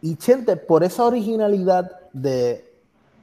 [0.00, 2.72] y Chente, por esa originalidad de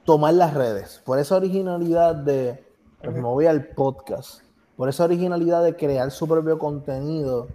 [0.06, 2.64] tomar las redes, por esa originalidad de,
[3.02, 4.42] pues me voy al podcast,
[4.76, 7.48] por esa originalidad de crear su propio contenido,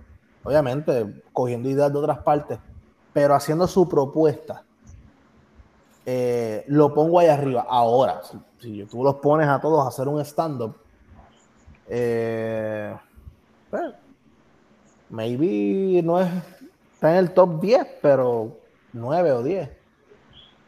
[0.42, 2.58] obviamente cogiendo ideas de otras partes,
[3.12, 4.62] pero haciendo su propuesta,
[6.06, 7.66] eh, lo pongo ahí arriba.
[7.68, 8.20] Ahora,
[8.60, 10.76] si, tú los pones a todos a hacer un stand-up,
[11.88, 12.94] eh,
[13.74, 13.92] pues,
[15.10, 16.30] maybe no es,
[16.92, 18.56] está en el top 10, pero
[18.92, 19.70] 9 o 10.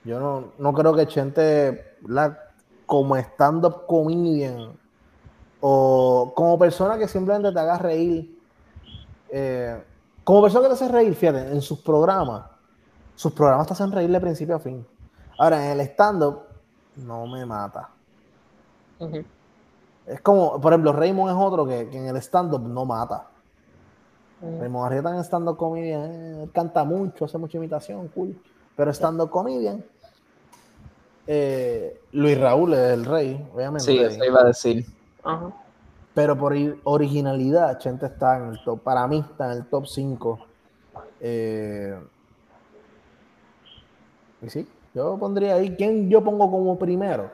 [0.04, 2.36] Yo no, creo que Chente, la,
[2.84, 4.72] como stand-up comedian,
[5.60, 8.36] o como persona que simplemente te haga reír,
[9.30, 9.80] eh,
[10.24, 12.44] como persona que te hace reír, fíjate, en sus programas,
[13.14, 14.84] sus programas te hacen reír de principio a fin.
[15.38, 16.40] Ahora, en el stand-up,
[16.96, 17.88] no me mata.
[20.06, 23.26] Es como, por ejemplo, Raymond es otro que, en el stand-up no mata.
[24.40, 28.38] Raymond Arrieta en stand-up comedian, eh, canta mucho, hace mucha imitación, cool.
[28.76, 29.82] Pero stand-up comedian,
[31.26, 33.84] eh, Luis Raúl es el rey, obviamente.
[33.84, 34.86] Sí, eso iba a decir.
[36.14, 38.80] Pero por originalidad, Chente está en el top.
[38.80, 40.38] Para mí está en el top 5.
[41.20, 41.98] Eh,
[44.42, 45.74] y sí, yo pondría ahí.
[45.76, 47.30] ¿Quién yo pongo como primero?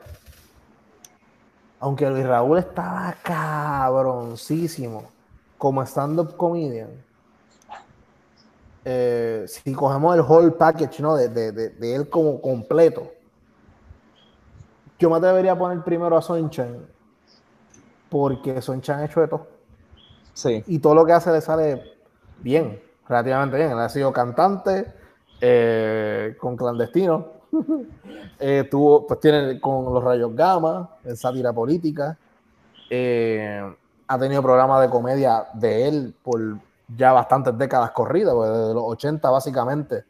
[1.83, 5.03] Aunque Luis Raúl estaba cabroncísimo
[5.57, 6.87] como stand-up comedian.
[8.85, 11.17] Eh, si cogemos el whole package, ¿no?
[11.17, 13.11] De, de, él como completo.
[14.97, 16.87] Yo me debería poner primero a Sunshine
[18.07, 19.47] porque son chan hecho de todo.
[20.33, 20.63] Sí.
[20.67, 21.83] Y todo lo que hace le sale
[22.39, 23.71] bien, relativamente bien.
[23.71, 24.93] Él ha sido cantante
[25.41, 27.32] eh, con clandestino.
[28.39, 32.17] Eh, tuvo, pues tiene con los rayos gamma, en sátira política.
[32.89, 33.61] Eh,
[34.07, 36.57] ha tenido programas de comedia de él por
[36.95, 40.03] ya bastantes décadas corridas, desde los 80 básicamente.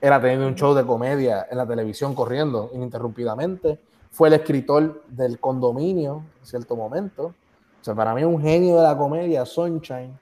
[0.00, 3.80] Era teniendo un show de comedia en la televisión corriendo ininterrumpidamente.
[4.10, 7.34] Fue el escritor del condominio en cierto momento.
[7.80, 10.16] O sea, para mí un genio de la comedia, Sunshine.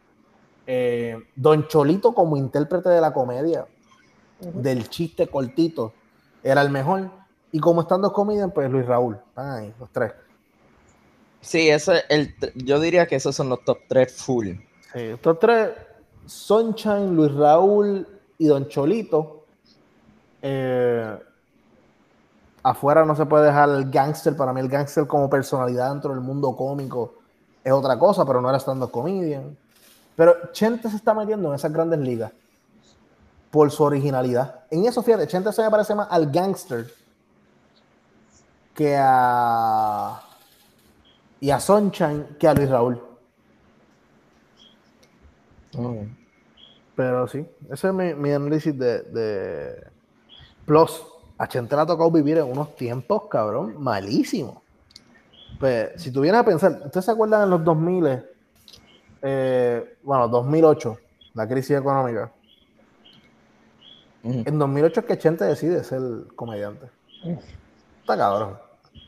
[0.66, 3.66] Eh, Don Cholito como intérprete de la comedia,
[4.40, 5.92] del chiste cortito,
[6.46, 7.10] era el mejor.
[7.52, 9.16] Y como estando comedian, pues Luis Raúl.
[9.28, 10.12] Están ahí, los tres.
[11.40, 14.48] Sí, ese el, yo diría que esos son los top tres full.
[14.92, 15.70] Sí, estos tres,
[16.26, 18.06] Sunshine, Luis Raúl
[18.38, 19.44] y Don Cholito.
[20.42, 21.18] Eh,
[22.62, 24.36] afuera no se puede dejar el gangster.
[24.36, 27.14] Para mí, el gangster como personalidad dentro del mundo cómico
[27.62, 29.56] es otra cosa, pero no era stand-up comedian.
[30.14, 32.32] Pero Chente se está metiendo en esas grandes ligas
[33.56, 34.66] por su originalidad.
[34.70, 36.92] En eso, fíjate, Chente se me parece más al gangster
[38.74, 40.20] que a.
[41.40, 43.02] y a Sunshine que a Luis Raúl.
[46.94, 49.86] Pero sí, ese es mi, análisis de, de,
[50.66, 51.02] Plus,
[51.38, 54.58] a Chente le ha tocado vivir en unos tiempos, cabrón, malísimos.
[55.58, 58.22] Pues, si tuvieras a pensar, ¿ustedes se acuerdan en los 2000,
[59.22, 60.98] eh, bueno, 2008,
[61.32, 62.30] la crisis económica?
[64.26, 66.00] En 2008 es que Chente decide ser
[66.34, 66.86] comediante.
[68.00, 68.58] Está cabrón.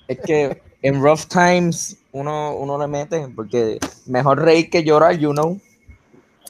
[0.06, 5.32] Es que en rough times uno, uno le mete, porque mejor reír que llorar, you
[5.32, 5.58] know.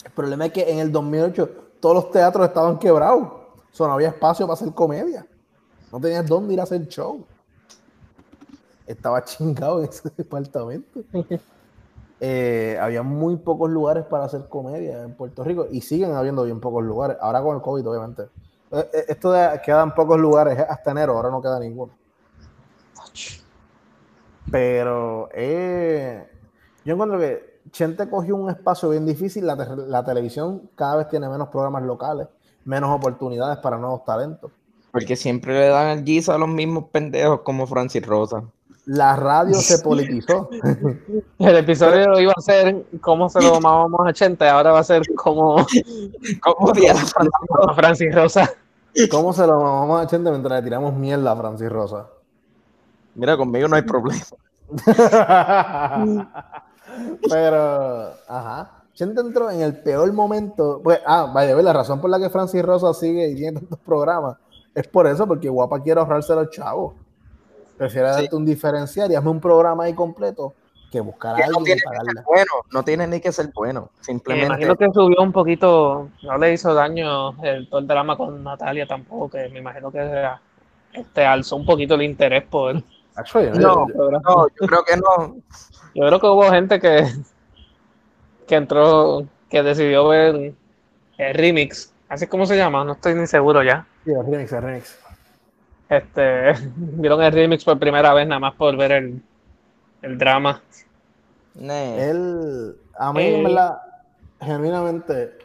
[0.04, 1.50] El problema es que en el 2008
[1.80, 3.22] todos los teatros estaban quebrados.
[3.22, 5.26] O sea, no había espacio para hacer comedia.
[5.90, 7.24] No tenías dónde ir a hacer show
[8.88, 11.00] estaba chingado en ese departamento.
[12.20, 16.58] Eh, había muy pocos lugares para hacer comedia en Puerto Rico y siguen habiendo bien
[16.58, 17.16] pocos lugares.
[17.20, 18.24] Ahora con el COVID, obviamente.
[18.70, 21.92] Eh, eh, esto de quedan pocos lugares hasta enero, ahora no queda ninguno.
[24.50, 29.46] Pero yo encuentro que Chente cogió un espacio bien difícil.
[29.46, 32.28] La, la televisión cada vez tiene menos programas locales,
[32.64, 34.50] menos oportunidades para nuevos talentos.
[34.90, 38.42] Porque siempre le dan el guiso a los mismos pendejos como Francis Rosa
[38.88, 40.48] la radio se politizó.
[41.38, 45.02] El episodio iba a ser cómo se lo tomábamos a 80, ahora va a ser
[45.14, 45.66] como,
[46.40, 46.72] como
[47.68, 48.50] a Francis Rosa.
[49.10, 52.06] ¿Cómo se lo vamos a Chente mientras le tiramos mierda a Francis Rosa?
[53.14, 54.24] Mira, conmigo no hay problema.
[57.28, 58.72] Pero, ajá.
[58.94, 60.80] Chente entró en el peor momento.
[60.82, 64.38] Pues, ah, vaya, la razón por la que Francis Rosa sigue y tiene tantos programas
[64.74, 66.94] es por eso, porque Guapa quiere ahorrarse a los chavos.
[67.78, 70.54] Prefiere darte un diferencial y hazme un programa ahí completo
[70.90, 74.48] que buscar a alguien no tiene bueno, no tiene ni que ser bueno, simplemente.
[74.48, 78.42] Me imagino que subió un poquito, no le hizo daño el, todo el drama con
[78.42, 80.28] Natalia tampoco, que me imagino que
[80.92, 82.74] este, alzó un poquito el interés por...
[82.74, 85.36] no, no, yo creo que no.
[85.94, 87.06] Yo creo que hubo gente que,
[88.46, 90.54] que entró, que decidió ver
[91.18, 93.86] el remix, así como se llama, no estoy ni seguro ya.
[94.04, 94.98] Sí, el remix, el remix.
[95.88, 99.22] Este, vieron el remix por primera vez nada más por ver el,
[100.02, 100.62] el drama.
[101.60, 103.42] Él, a mí, eh.
[103.42, 103.78] verdad,
[104.40, 105.38] genuinamente,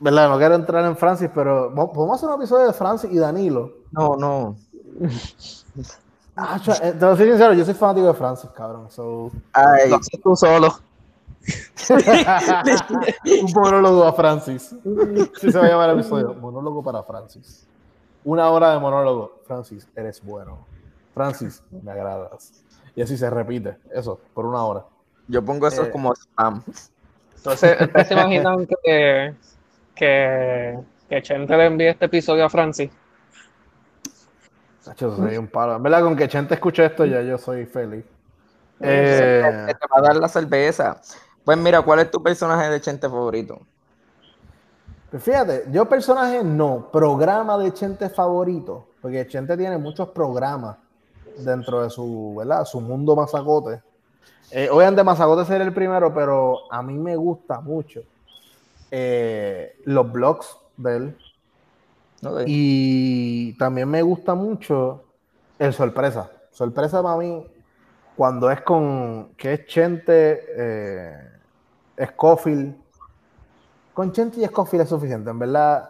[0.00, 3.72] verdad, no quiero entrar en Francis, pero podemos hacer un episodio de Francis y Danilo.
[3.92, 4.56] No, no.
[6.36, 8.90] Ah, eh, te voy sincero, yo soy fanático de Francis, cabrón.
[8.90, 9.30] So...
[9.52, 9.90] Ay,
[10.22, 10.74] tú solo.
[13.42, 14.74] un monólogo a Francis.
[15.40, 16.34] Sí se va a llamar el episodio.
[16.34, 17.66] Monólogo para Francis.
[18.26, 19.40] Una hora de monólogo.
[19.46, 20.66] Francis, eres bueno.
[21.14, 22.64] Francis, me agradas.
[22.96, 24.84] Y así se repite, eso, por una hora.
[25.28, 26.60] Yo pongo eso eh, como spam.
[27.36, 29.34] Entonces, ¿ustedes se imaginan que,
[29.94, 32.90] que, que Chente le envíe este episodio a Francis?
[34.96, 35.76] Yo soy un palo.
[35.76, 38.04] En verdad, con que Chente escuche esto, ya yo soy feliz.
[38.80, 41.00] Eh, te va a dar la cerveza.
[41.44, 43.60] Pues mira, ¿cuál es tu personaje de Chente favorito?
[45.10, 50.76] Pues fíjate, yo personaje no, programa de Chente favorito, porque Chente tiene muchos programas
[51.38, 52.64] dentro de su, ¿verdad?
[52.64, 53.82] su mundo mazacote.
[54.50, 58.02] Eh, obviamente Mazacote sería el primero, pero a mí me gusta mucho
[58.90, 61.16] eh, los blogs de él.
[62.46, 65.04] Y también me gusta mucho
[65.58, 66.30] el sorpresa.
[66.50, 67.46] Sorpresa para mí,
[68.16, 71.30] cuando es con, que es Chente, eh,
[72.04, 72.85] Scofield.
[73.96, 75.88] Con Chente y Scofield es suficiente, en verdad.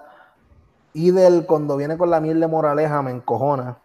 [0.94, 3.78] Idel, cuando viene con la miel de moraleja, me encojona.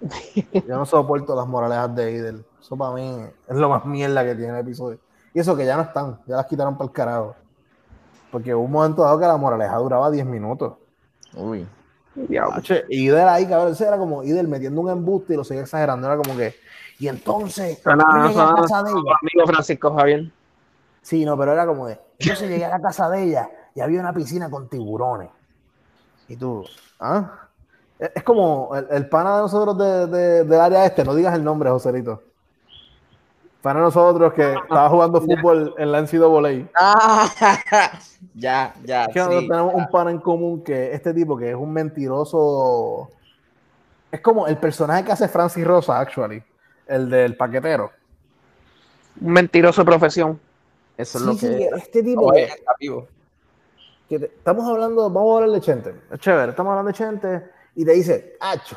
[0.52, 2.44] Yo no soporto las moralejas de Idel.
[2.60, 5.00] Eso para mí es lo más mierda que tiene el episodio.
[5.34, 7.34] Y eso que ya no están, ya las quitaron para el carajo.
[8.30, 10.74] Porque hubo un momento dado que la moraleja duraba 10 minutos.
[11.34, 11.66] Uy.
[12.88, 16.06] Y Idel ahí, cabrón, ese era como Idel metiendo un embuste y lo seguía exagerando.
[16.06, 16.54] Era como que,
[17.00, 18.06] y entonces, no, no.
[18.30, 20.30] Amigo Francisco Javier.
[21.08, 23.80] Sí, no, pero era como de, yo se llegué a la casa de ella y
[23.80, 25.30] había una piscina con tiburones.
[26.28, 26.66] Y tú,
[27.00, 27.48] ¿ah?
[27.98, 32.22] Es como el, pana de nosotros de, del área este, no digas el nombre, Joselito.
[33.62, 36.68] Pana de nosotros que estaba jugando fútbol en la NCAA.
[36.74, 37.26] Ah,
[38.34, 39.06] ya, ya.
[39.06, 43.10] Es que tenemos un pana en común que este tipo que es un mentiroso.
[44.12, 46.42] Es como el personaje que hace Francis Rosa, actually.
[46.86, 47.92] El del paquetero.
[49.22, 50.38] Un mentiroso de profesión.
[50.98, 51.70] Eso es lo que.
[51.76, 52.34] este tipo.
[52.34, 53.06] está vivo.
[54.10, 55.94] estamos hablando, vamos a hablar de Chente.
[56.10, 58.76] Es chévere, estamos hablando de Chente y te dice, Hacho,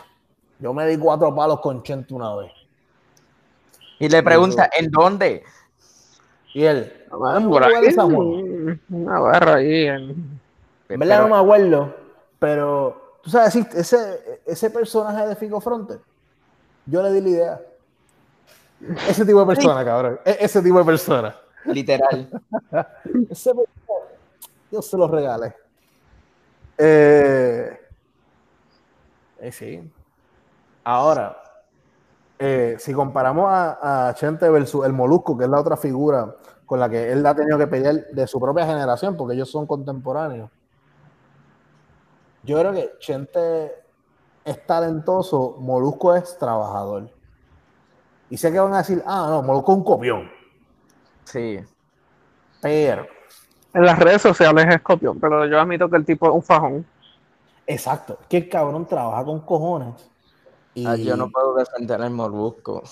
[0.60, 2.51] yo me di cuatro palos con Chente una vez.
[3.97, 5.43] Y le pregunta, ¿en dónde?
[6.53, 7.95] Y él, por ahí,
[8.89, 9.88] una barra ahí.
[9.88, 10.39] En...
[10.89, 11.95] En verdad no me acuerdo,
[12.38, 15.95] pero tú sabes, ese, ese personaje de Fico Fronte,
[16.86, 17.62] yo le di la idea.
[19.07, 20.19] Ese tipo de persona, cabrón.
[20.25, 21.36] E, ese tipo de persona.
[21.65, 22.30] Literal.
[23.30, 23.54] ese
[24.71, 25.54] yo se lo regale.
[26.78, 27.78] Eh,
[29.39, 29.91] eh, sí.
[30.84, 31.38] Ahora,
[32.39, 36.89] eh, si comparamos a, Chente versus el Molusco, que es la otra figura con la
[36.89, 40.50] que él ha tenido que pelear de su propia generación, porque ellos son contemporáneos.
[42.43, 43.84] Yo creo que Chente
[44.45, 47.12] es talentoso, Molusco es trabajador.
[48.30, 50.40] Y sé que van a decir, ah, no, Molusco es un copión.
[51.31, 51.59] Sí.
[52.61, 53.05] Pero.
[53.73, 56.85] En las redes sociales es copión, pero yo admito que el tipo es un fajón.
[57.65, 60.09] Exacto, que el cabrón trabaja con cojones.
[60.73, 60.86] Y...
[60.86, 62.84] Ah, yo no puedo defender el molusco.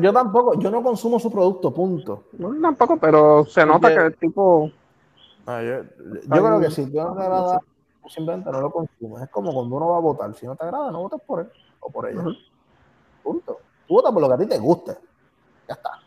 [0.00, 2.24] Yo, tampoco, yo no consumo su producto, punto.
[2.32, 4.70] No, tampoco, pero se nota que el tipo.
[5.46, 5.82] Ah, yo,
[6.28, 7.60] creo que si no te agrada,
[8.08, 9.22] simplemente no lo consumes.
[9.22, 10.34] Es como cuando uno va a votar.
[10.34, 11.50] Si no te agrada, no votas por él
[11.80, 12.22] o por ella.
[13.22, 13.58] Punto.
[13.86, 14.96] Tú votas por lo que a ti te guste.
[15.68, 16.01] Ya está.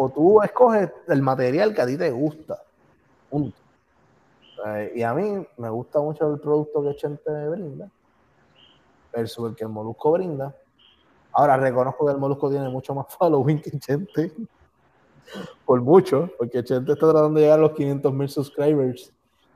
[0.00, 2.62] O tú escoges el material que a ti te gusta.
[3.28, 3.58] Punto.
[4.64, 7.90] Eh, y a mí me gusta mucho el producto que Chente brinda
[9.12, 10.54] versus el que el Molusco brinda.
[11.32, 14.32] Ahora reconozco que el Molusco tiene mucho más following que Chente.
[15.66, 19.12] Por mucho, porque Chente está tratando de llegar a los 500 mil subscribers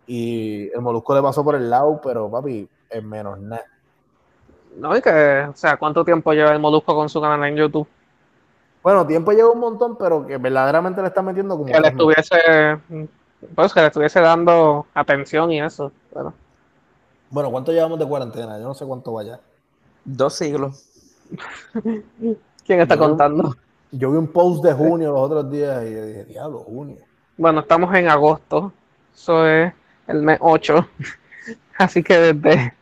[0.08, 3.64] Y el molusco le pasó por el lado, pero papi, es menos nada.
[4.76, 7.86] No, y que, o sea, ¿cuánto tiempo lleva el molusco con su canal en YouTube?
[8.82, 11.70] Bueno, tiempo lleva un montón, pero que verdaderamente le está metiendo como.
[11.70, 12.78] Que le estuviese.
[13.54, 15.92] Pues que le estuviese dando atención y eso.
[16.12, 16.32] Bueno.
[17.30, 18.58] bueno, ¿cuánto llevamos de cuarentena?
[18.58, 19.40] Yo no sé cuánto vaya.
[20.04, 20.88] Dos siglos.
[22.64, 23.54] ¿Quién está contando?
[23.92, 26.96] yo vi un post de junio los otros días y dije, diablo, junio.
[27.36, 28.72] Bueno, estamos en agosto.
[29.14, 29.72] Eso es
[30.06, 30.88] el mes 8.
[31.78, 32.74] Así que desde.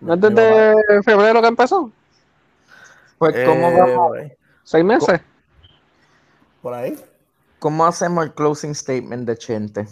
[0.00, 1.90] ¿No es desde febrero que empezó?
[3.18, 4.18] Pues, ¿cómo eh, vamos?
[4.62, 5.20] ¿Seis meses?
[6.64, 6.98] Por ahí.
[7.58, 9.86] ¿Cómo hacemos el closing statement de Chente?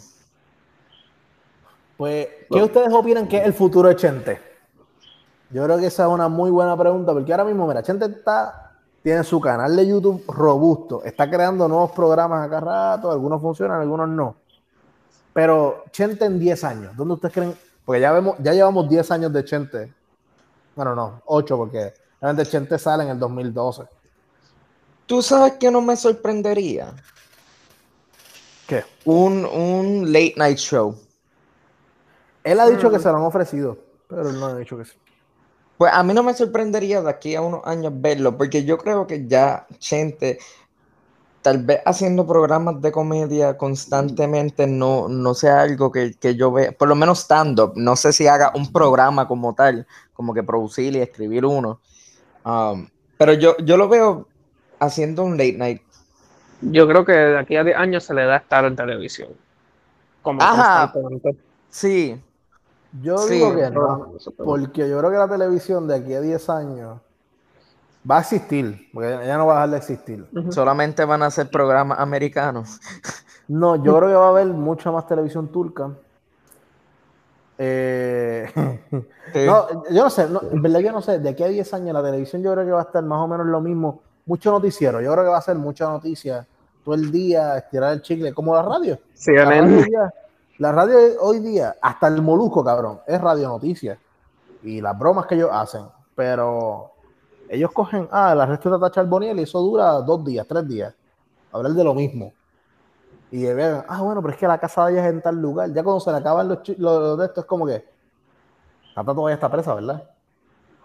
[1.98, 4.40] Pues, ¿qué ustedes opinan que es el futuro de Chente?
[5.50, 8.72] Yo creo que esa es una muy buena pregunta, porque ahora mismo, mira, Chente está,
[9.02, 14.08] tiene su canal de YouTube robusto, está creando nuevos programas acá rato, algunos funcionan, algunos
[14.08, 14.36] no.
[15.34, 17.54] Pero Chente en 10 años, ¿dónde ustedes creen?
[17.84, 19.92] Porque ya vemos, ya llevamos 10 años de Chente.
[20.74, 23.82] Bueno, no, 8 porque realmente Chente sale en el 2012.
[25.06, 26.94] ¿Tú sabes que no me sorprendería?
[28.66, 28.84] ¿Qué?
[29.04, 30.96] Un, un late night show.
[32.44, 33.02] Él ha dicho que mm.
[33.02, 33.78] se lo han ofrecido,
[34.08, 34.92] pero él no ha dicho que sí.
[35.78, 39.06] Pues a mí no me sorprendería de aquí a unos años verlo, porque yo creo
[39.06, 40.38] que ya Chente
[41.42, 46.88] tal vez haciendo programas de comedia constantemente no, no sea algo que, yo vea, por
[46.88, 51.00] lo menos stand-up, no sé si haga un programa como tal, como que producir y
[51.00, 51.80] escribir uno,
[52.44, 52.88] um,
[53.18, 54.28] pero yo, yo lo veo
[54.84, 55.82] haciendo un late night.
[56.60, 59.30] Yo creo que de aquí a 10 años se le da estar en televisión.
[60.22, 60.92] Como Ajá,
[61.68, 62.20] sí.
[63.00, 67.00] Yo digo que no, porque yo creo que la televisión de aquí a 10 años
[68.08, 70.26] Va a existir, porque ya no va a dejar de existir.
[70.50, 72.80] Solamente van a ser programas americanos.
[73.46, 75.90] No, yo creo que va a haber mucha más televisión turca.
[77.58, 78.50] Eh,
[79.46, 82.02] no, yo no sé, en verdad yo no sé, de aquí a 10 años la
[82.02, 85.12] televisión yo creo que va a estar más o menos lo mismo, mucho noticiero, yo
[85.12, 86.46] creo que va a ser mucha noticia
[86.84, 88.98] todo el día, estirar el chicle, como la radio.
[89.14, 90.12] Sí, la, radio
[90.58, 93.98] la radio hoy día, hasta el molusco, cabrón, es radio noticias.
[94.62, 96.92] Y las bromas que ellos hacen, pero
[97.48, 100.94] ellos cogen, ah, la resto de Tata Charboniel y eso dura dos días, tres días.
[101.52, 102.32] Hablar de lo mismo.
[103.30, 105.72] Y vean, ah, bueno, pero es que la casa de ella es en tal lugar.
[105.72, 107.84] Ya cuando se le acaban los, los de esto, es como que
[108.94, 110.08] Tata todavía está presa, ¿verdad?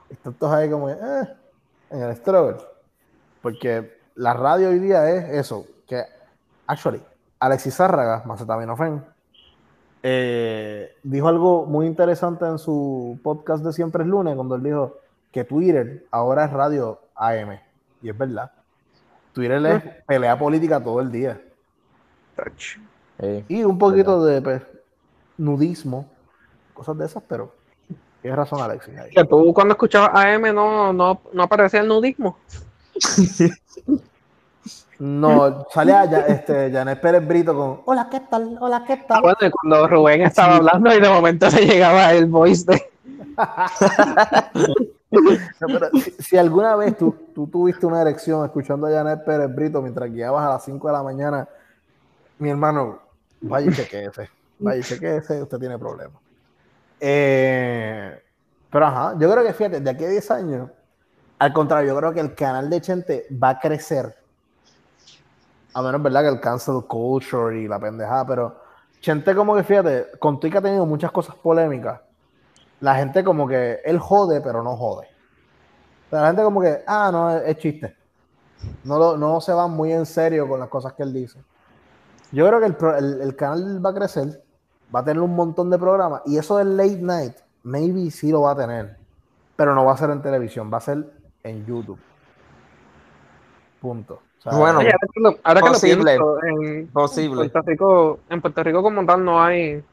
[0.10, 1.36] Están todos ahí como, eh,
[1.90, 2.58] en el struggle.
[3.48, 6.04] Porque la radio hoy día es eso, que,
[6.66, 7.02] actually,
[7.40, 9.02] Alexis Zárraga, Macetaminofen,
[10.04, 14.98] eh, dijo algo muy interesante en su podcast de Siempre es lunes, cuando él dijo,
[15.32, 17.58] que Twitter ahora es radio AM.
[18.02, 18.52] Y es verdad.
[19.32, 21.40] Twitter es pelea política todo el día.
[23.48, 24.62] y un poquito de pues,
[25.38, 26.06] nudismo,
[26.74, 27.56] cosas de esas, pero
[28.22, 28.94] tienes razón, Alexis.
[29.16, 32.40] Que tú cuando escuchabas AM no, no, no aparecía el nudismo.
[35.00, 38.58] No, sale allá, este, Janet Pérez Brito con Hola, ¿qué tal?
[38.60, 39.22] Hola, ¿qué tal?
[39.22, 42.90] bueno, cuando Rubén estaba hablando y de momento se llegaba el voice de.
[46.20, 50.50] si, alguna vez tú, tuviste una erección escuchando a Janet Pérez Brito mientras guiabas a
[50.50, 51.48] las 5 de la mañana,
[52.40, 52.98] mi hermano,
[53.42, 56.20] vaya y chequeese, vaya y chequeese, usted tiene problemas.
[57.00, 58.20] Eh,
[58.72, 60.72] pero ajá, yo creo que fíjate, de aquí a 10 años,
[61.40, 64.16] al contrario, yo creo que el canal de Chente va a crecer.
[65.74, 66.22] A menos, ¿verdad?
[66.24, 68.62] Que el cancel culture y la pendejada, pero
[69.00, 72.02] Chente como que fíjate, con que ha tenido muchas cosas polémicas
[72.80, 75.08] la gente como que él jode, pero no jode.
[76.12, 77.96] la gente como que, ah, no, es, chiste.
[78.84, 81.40] No, no se va muy en serio con las cosas que él dice.
[82.32, 84.44] Yo creo que el, canal va a crecer,
[84.94, 88.42] va a tener un montón de programas y eso del late night, maybe sí lo
[88.42, 88.98] va a tener,
[89.56, 91.17] pero no va a ser en televisión, va a ser
[91.50, 92.00] en YouTube.
[93.80, 94.22] Punto.
[94.46, 94.80] bueno,
[95.44, 97.44] ahora que lo, pienso, en, posible.
[97.44, 99.84] En Puerto, Rico, en Puerto Rico como tal no hay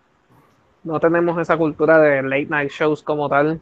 [0.85, 3.61] no tenemos esa cultura de late night shows como tal.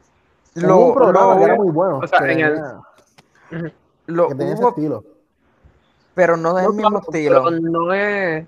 [0.54, 1.98] Lo, un programa que era muy bueno.
[1.98, 3.72] O sea, en el,
[4.06, 5.04] lo, que tenía ese estilo.
[6.14, 7.50] Pero no es el mismo estilo.
[7.50, 8.44] No es.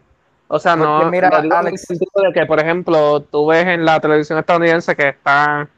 [0.49, 1.09] O sea, no.
[1.11, 1.87] Mira, Alex.
[1.89, 5.71] de que, por ejemplo, tú ves en la televisión estadounidense que están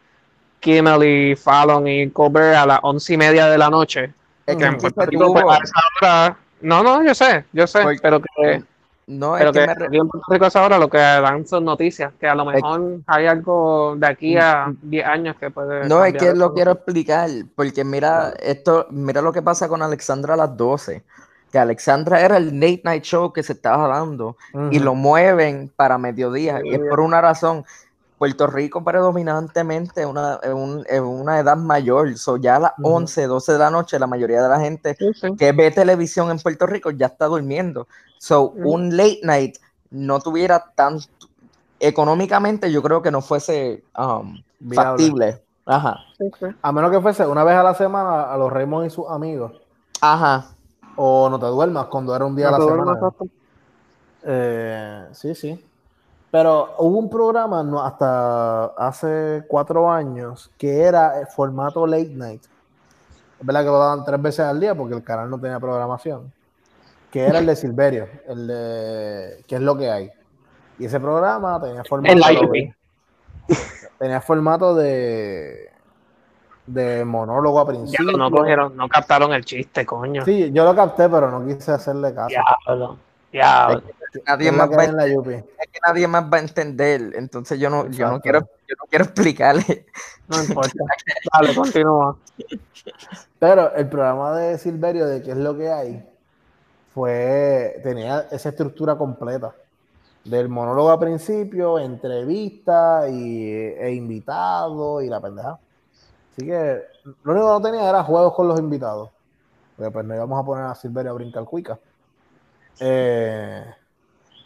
[0.66, 4.12] Kimmel y Fallon y Colbert a las once y media de la noche.
[4.44, 6.38] Es que en Puerto Rico, pues, a esa hora.
[6.60, 8.64] No, no, yo sé, yo sé, pero que
[9.06, 9.96] no, Pero es que, me...
[9.98, 13.94] en Puerto Rico ahora lo que dan son noticias, que a lo mejor hay algo
[13.96, 15.88] de aquí a 10 años que puede.
[15.88, 20.34] No, es que lo quiero explicar, porque mira, esto, mira lo que pasa con Alexandra
[20.34, 21.04] a las 12.
[21.52, 24.36] Que Alexandra era el late night show que se estaba dando
[24.72, 26.60] y lo mueven para mediodía.
[26.64, 27.64] Y es por una razón.
[28.18, 33.58] Puerto Rico predominantemente es una, una, edad mayor, so ya a las 11, 12 de
[33.58, 34.96] la noche la mayoría de la gente
[35.38, 37.86] que ve televisión en Puerto Rico ya está durmiendo.
[38.18, 39.56] So un late night
[39.90, 40.98] no tuviera tan
[41.78, 44.42] económicamente yo creo que no fuese um,
[44.74, 45.42] factible.
[45.66, 45.98] Ajá.
[46.62, 49.52] A menos que fuese una vez a la semana a los Raymond y sus amigos.
[50.00, 50.46] Ajá.
[50.94, 52.98] O no te duermas cuando era un día a la semana.
[54.22, 55.64] Eh, sí, sí.
[56.30, 62.42] Pero hubo un programa no, hasta hace cuatro años que era el formato late night.
[63.40, 66.32] Es verdad que lo daban tres veces al día porque el canal no tenía programación.
[67.10, 70.10] Que era el de Silverio, el de ¿Qué es lo que hay?
[70.78, 72.18] Y ese programa tenía formato.
[72.52, 72.74] De,
[73.98, 75.70] tenía formato de.
[76.66, 78.16] de monólogo a principio.
[78.16, 80.24] no cogieron, no captaron el chiste, coño.
[80.24, 82.28] Sí, yo lo capté, pero no quise hacerle caso.
[82.28, 82.98] Diablo,
[83.32, 83.82] diablo
[84.24, 84.92] nadie más va a, es
[85.66, 87.12] que nadie más va a entender.
[87.14, 89.86] Entonces yo no, yo no quiero, yo no quiero explicarle.
[90.28, 90.72] No importa.
[91.32, 92.16] Dale, continúa.
[93.38, 96.08] Pero el programa de Silverio de qué es lo que hay
[96.92, 99.54] fue tenía esa estructura completa
[100.24, 105.58] del monólogo al principio, entrevista y, e invitado y la pendeja.
[106.32, 106.82] Así que
[107.22, 109.10] lo único que no tenía era juegos con los invitados.
[109.76, 111.78] Porque pues no íbamos a poner a Silverio a brincar cuica.
[112.80, 113.64] Eh,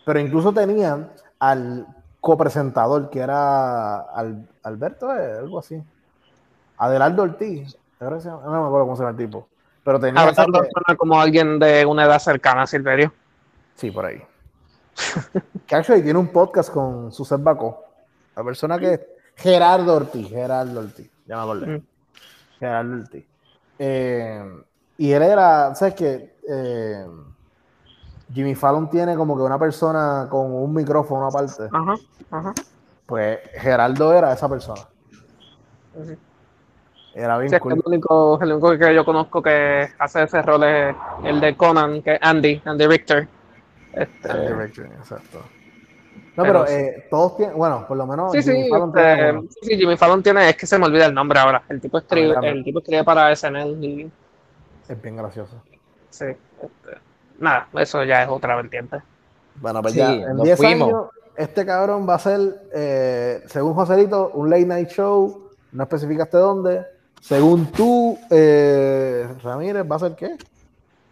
[0.04, 1.86] pero incluso tenían al
[2.20, 4.00] copresentador, que era
[4.62, 5.82] Alberto, eh, algo así.
[6.76, 7.76] Adelardo Ortiz.
[8.00, 9.48] No me acuerdo cómo se llama el tipo.
[9.84, 10.22] Pero tenía.
[10.22, 13.12] Adelardo suena como alguien de una edad cercana a Silverio.
[13.74, 14.22] Sí, por ahí.
[15.66, 17.84] que actually tiene un podcast con su Baco.
[18.36, 19.18] La persona que.
[19.36, 20.28] Gerardo Ortiz.
[20.28, 21.10] Gerardo Ortiz.
[21.26, 21.66] Ya me acordé.
[21.66, 21.82] Mm.
[22.58, 23.24] Gerardo Ortiz.
[23.78, 24.62] Eh,
[24.98, 26.36] y él era, ¿sabes qué?
[26.46, 27.06] Eh,
[28.32, 31.68] Jimmy Fallon tiene como que una persona con un micrófono aparte.
[31.72, 31.94] Ajá,
[32.30, 32.54] ajá.
[33.06, 34.82] Pues Geraldo era esa persona.
[37.14, 37.72] Era bien cool.
[37.72, 42.02] el, único, el único que yo conozco que hace ese rol es el de Conan,
[42.02, 43.28] que es Andy, Andy Richter.
[43.92, 45.40] Este, Andy Richter, exacto.
[46.36, 49.58] No, pero, eh, todos tienen, bueno, por lo menos sí, Jimmy, sí, Fallon tiene sí,
[49.62, 51.64] sí, Jimmy Fallon tiene, es que se me olvida el nombre ahora.
[51.68, 53.84] El tipo escribe, el tipo escribe para SNL.
[53.84, 54.10] Y...
[54.88, 55.60] Es bien gracioso.
[56.10, 56.98] Sí, este,
[57.40, 59.02] nada, eso ya es otra vertiente.
[59.56, 64.50] Bueno, pues ya en 10 años, este cabrón va a ser, eh, según Joselito, un
[64.50, 66.86] late night show, no especificaste dónde.
[67.20, 70.36] Según tú, eh, Ramírez, ¿va a ser qué?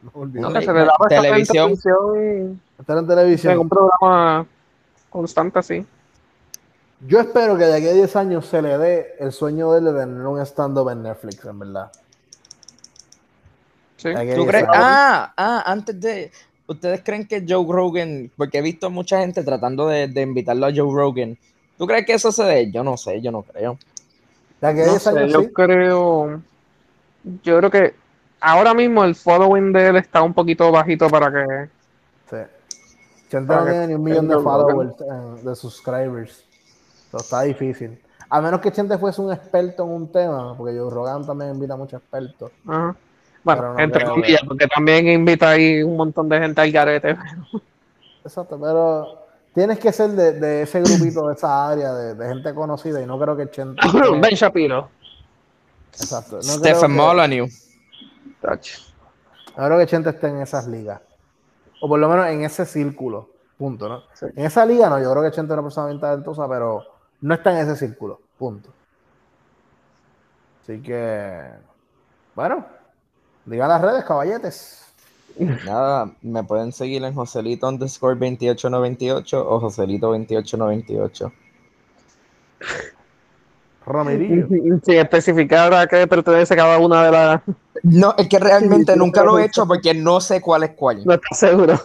[0.03, 1.72] No, se le da televisión.
[2.79, 3.53] Estar en televisión.
[3.55, 4.47] En un programa
[5.11, 5.87] constante así.
[7.07, 9.85] Yo espero que de aquí a 10 años se le dé el sueño de él
[9.87, 11.93] de tener un stand-up en Netflix, en verdad.
[14.03, 14.64] ¿Tú crees?
[14.72, 16.30] Ah, ah, antes de.
[16.66, 20.72] ¿Ustedes creen que Joe Rogan, porque he visto a mucha gente tratando de, invitarlo a
[20.74, 21.36] Joe Rogan,
[21.78, 22.70] ¿tú crees que eso se dé?
[22.70, 23.78] Yo no sé, yo no creo.
[24.61, 26.42] yo creo.
[27.42, 27.94] Yo creo que
[28.40, 31.68] ahora mismo el following de él está un poquito bajito para que.
[32.30, 32.36] Sí.
[33.30, 36.44] Chente no tiene ni un millón de followers, eh, de subscribers.
[37.12, 37.99] Está difícil.
[38.30, 41.74] A menos que Chente fuese un experto en un tema, porque Joe Rogan también invita
[41.74, 42.53] a muchos expertos.
[42.66, 42.94] Ajá.
[43.45, 47.16] Bueno, entre comillas, porque también invita ahí un montón de gente al garete.
[48.24, 53.07] Exacto, pero tienes que ser de, ese grupito, de esa área, de, gente conocida, y
[53.07, 53.80] no creo que Chente.
[54.20, 54.91] ben Shapiro.
[55.93, 56.36] Exacto.
[56.36, 57.68] No Stephen Molyneux.
[58.43, 61.01] No creo que Chente esté en esas ligas.
[61.80, 63.30] O por lo menos en ese círculo.
[63.57, 64.03] Punto, ¿no?
[64.36, 66.84] En esa liga no, yo creo que Chente es una persona bien talentosa, pero
[67.20, 68.20] no está en ese círculo.
[68.39, 68.70] Punto.
[70.62, 71.43] Así que,
[72.36, 72.64] bueno,
[73.49, 74.84] Diga las redes, caballetes.
[75.38, 81.32] Nada, me pueden seguir en Joselito underscore 2898 o Joselito 2898.
[83.86, 84.49] Romerillo.
[84.84, 87.40] Sin especificar a qué pertenece cada una de las.
[87.82, 91.07] No, es que realmente nunca lo he hecho porque no sé cuál es cuál.
[91.07, 91.80] No estás seguro.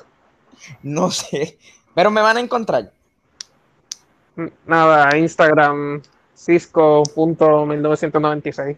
[0.81, 1.57] No sé.
[1.95, 2.91] Pero me van a encontrar.
[4.65, 6.01] Nada, Instagram,
[6.35, 8.75] Cisco.1996.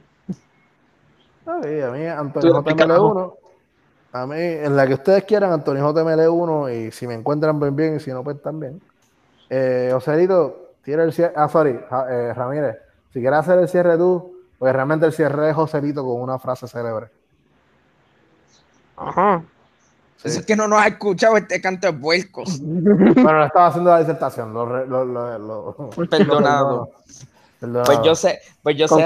[1.46, 3.34] a mí Antonio JML1.
[4.14, 7.96] A mí, en la que ustedes quieran, Antonio JML1, y si me encuentran bien, bien,
[7.98, 8.82] y si no, pues también.
[9.50, 11.34] Eh, Joselito, tira el cierre.
[11.36, 11.78] Ah, sorry,
[12.10, 12.78] eh, Ramírez.
[13.12, 16.66] Si quieres hacer el cierre tú, pues realmente el cierre de Joselito con una frase
[16.66, 17.08] célebre.
[18.96, 19.44] Ajá.
[20.24, 22.60] Eso es que no nos ha escuchado este canto de vuelcos.
[22.62, 24.54] bueno, estaba haciendo la disertación.
[24.54, 26.90] Lo, lo, lo, Perdonado.
[27.60, 29.06] Pues yo sé, pues yo sé.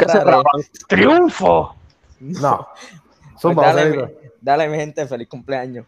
[0.88, 1.79] ¡Triunfo!
[2.20, 2.68] No.
[3.42, 5.86] Pues dale, dale, mi gente, feliz cumpleaños.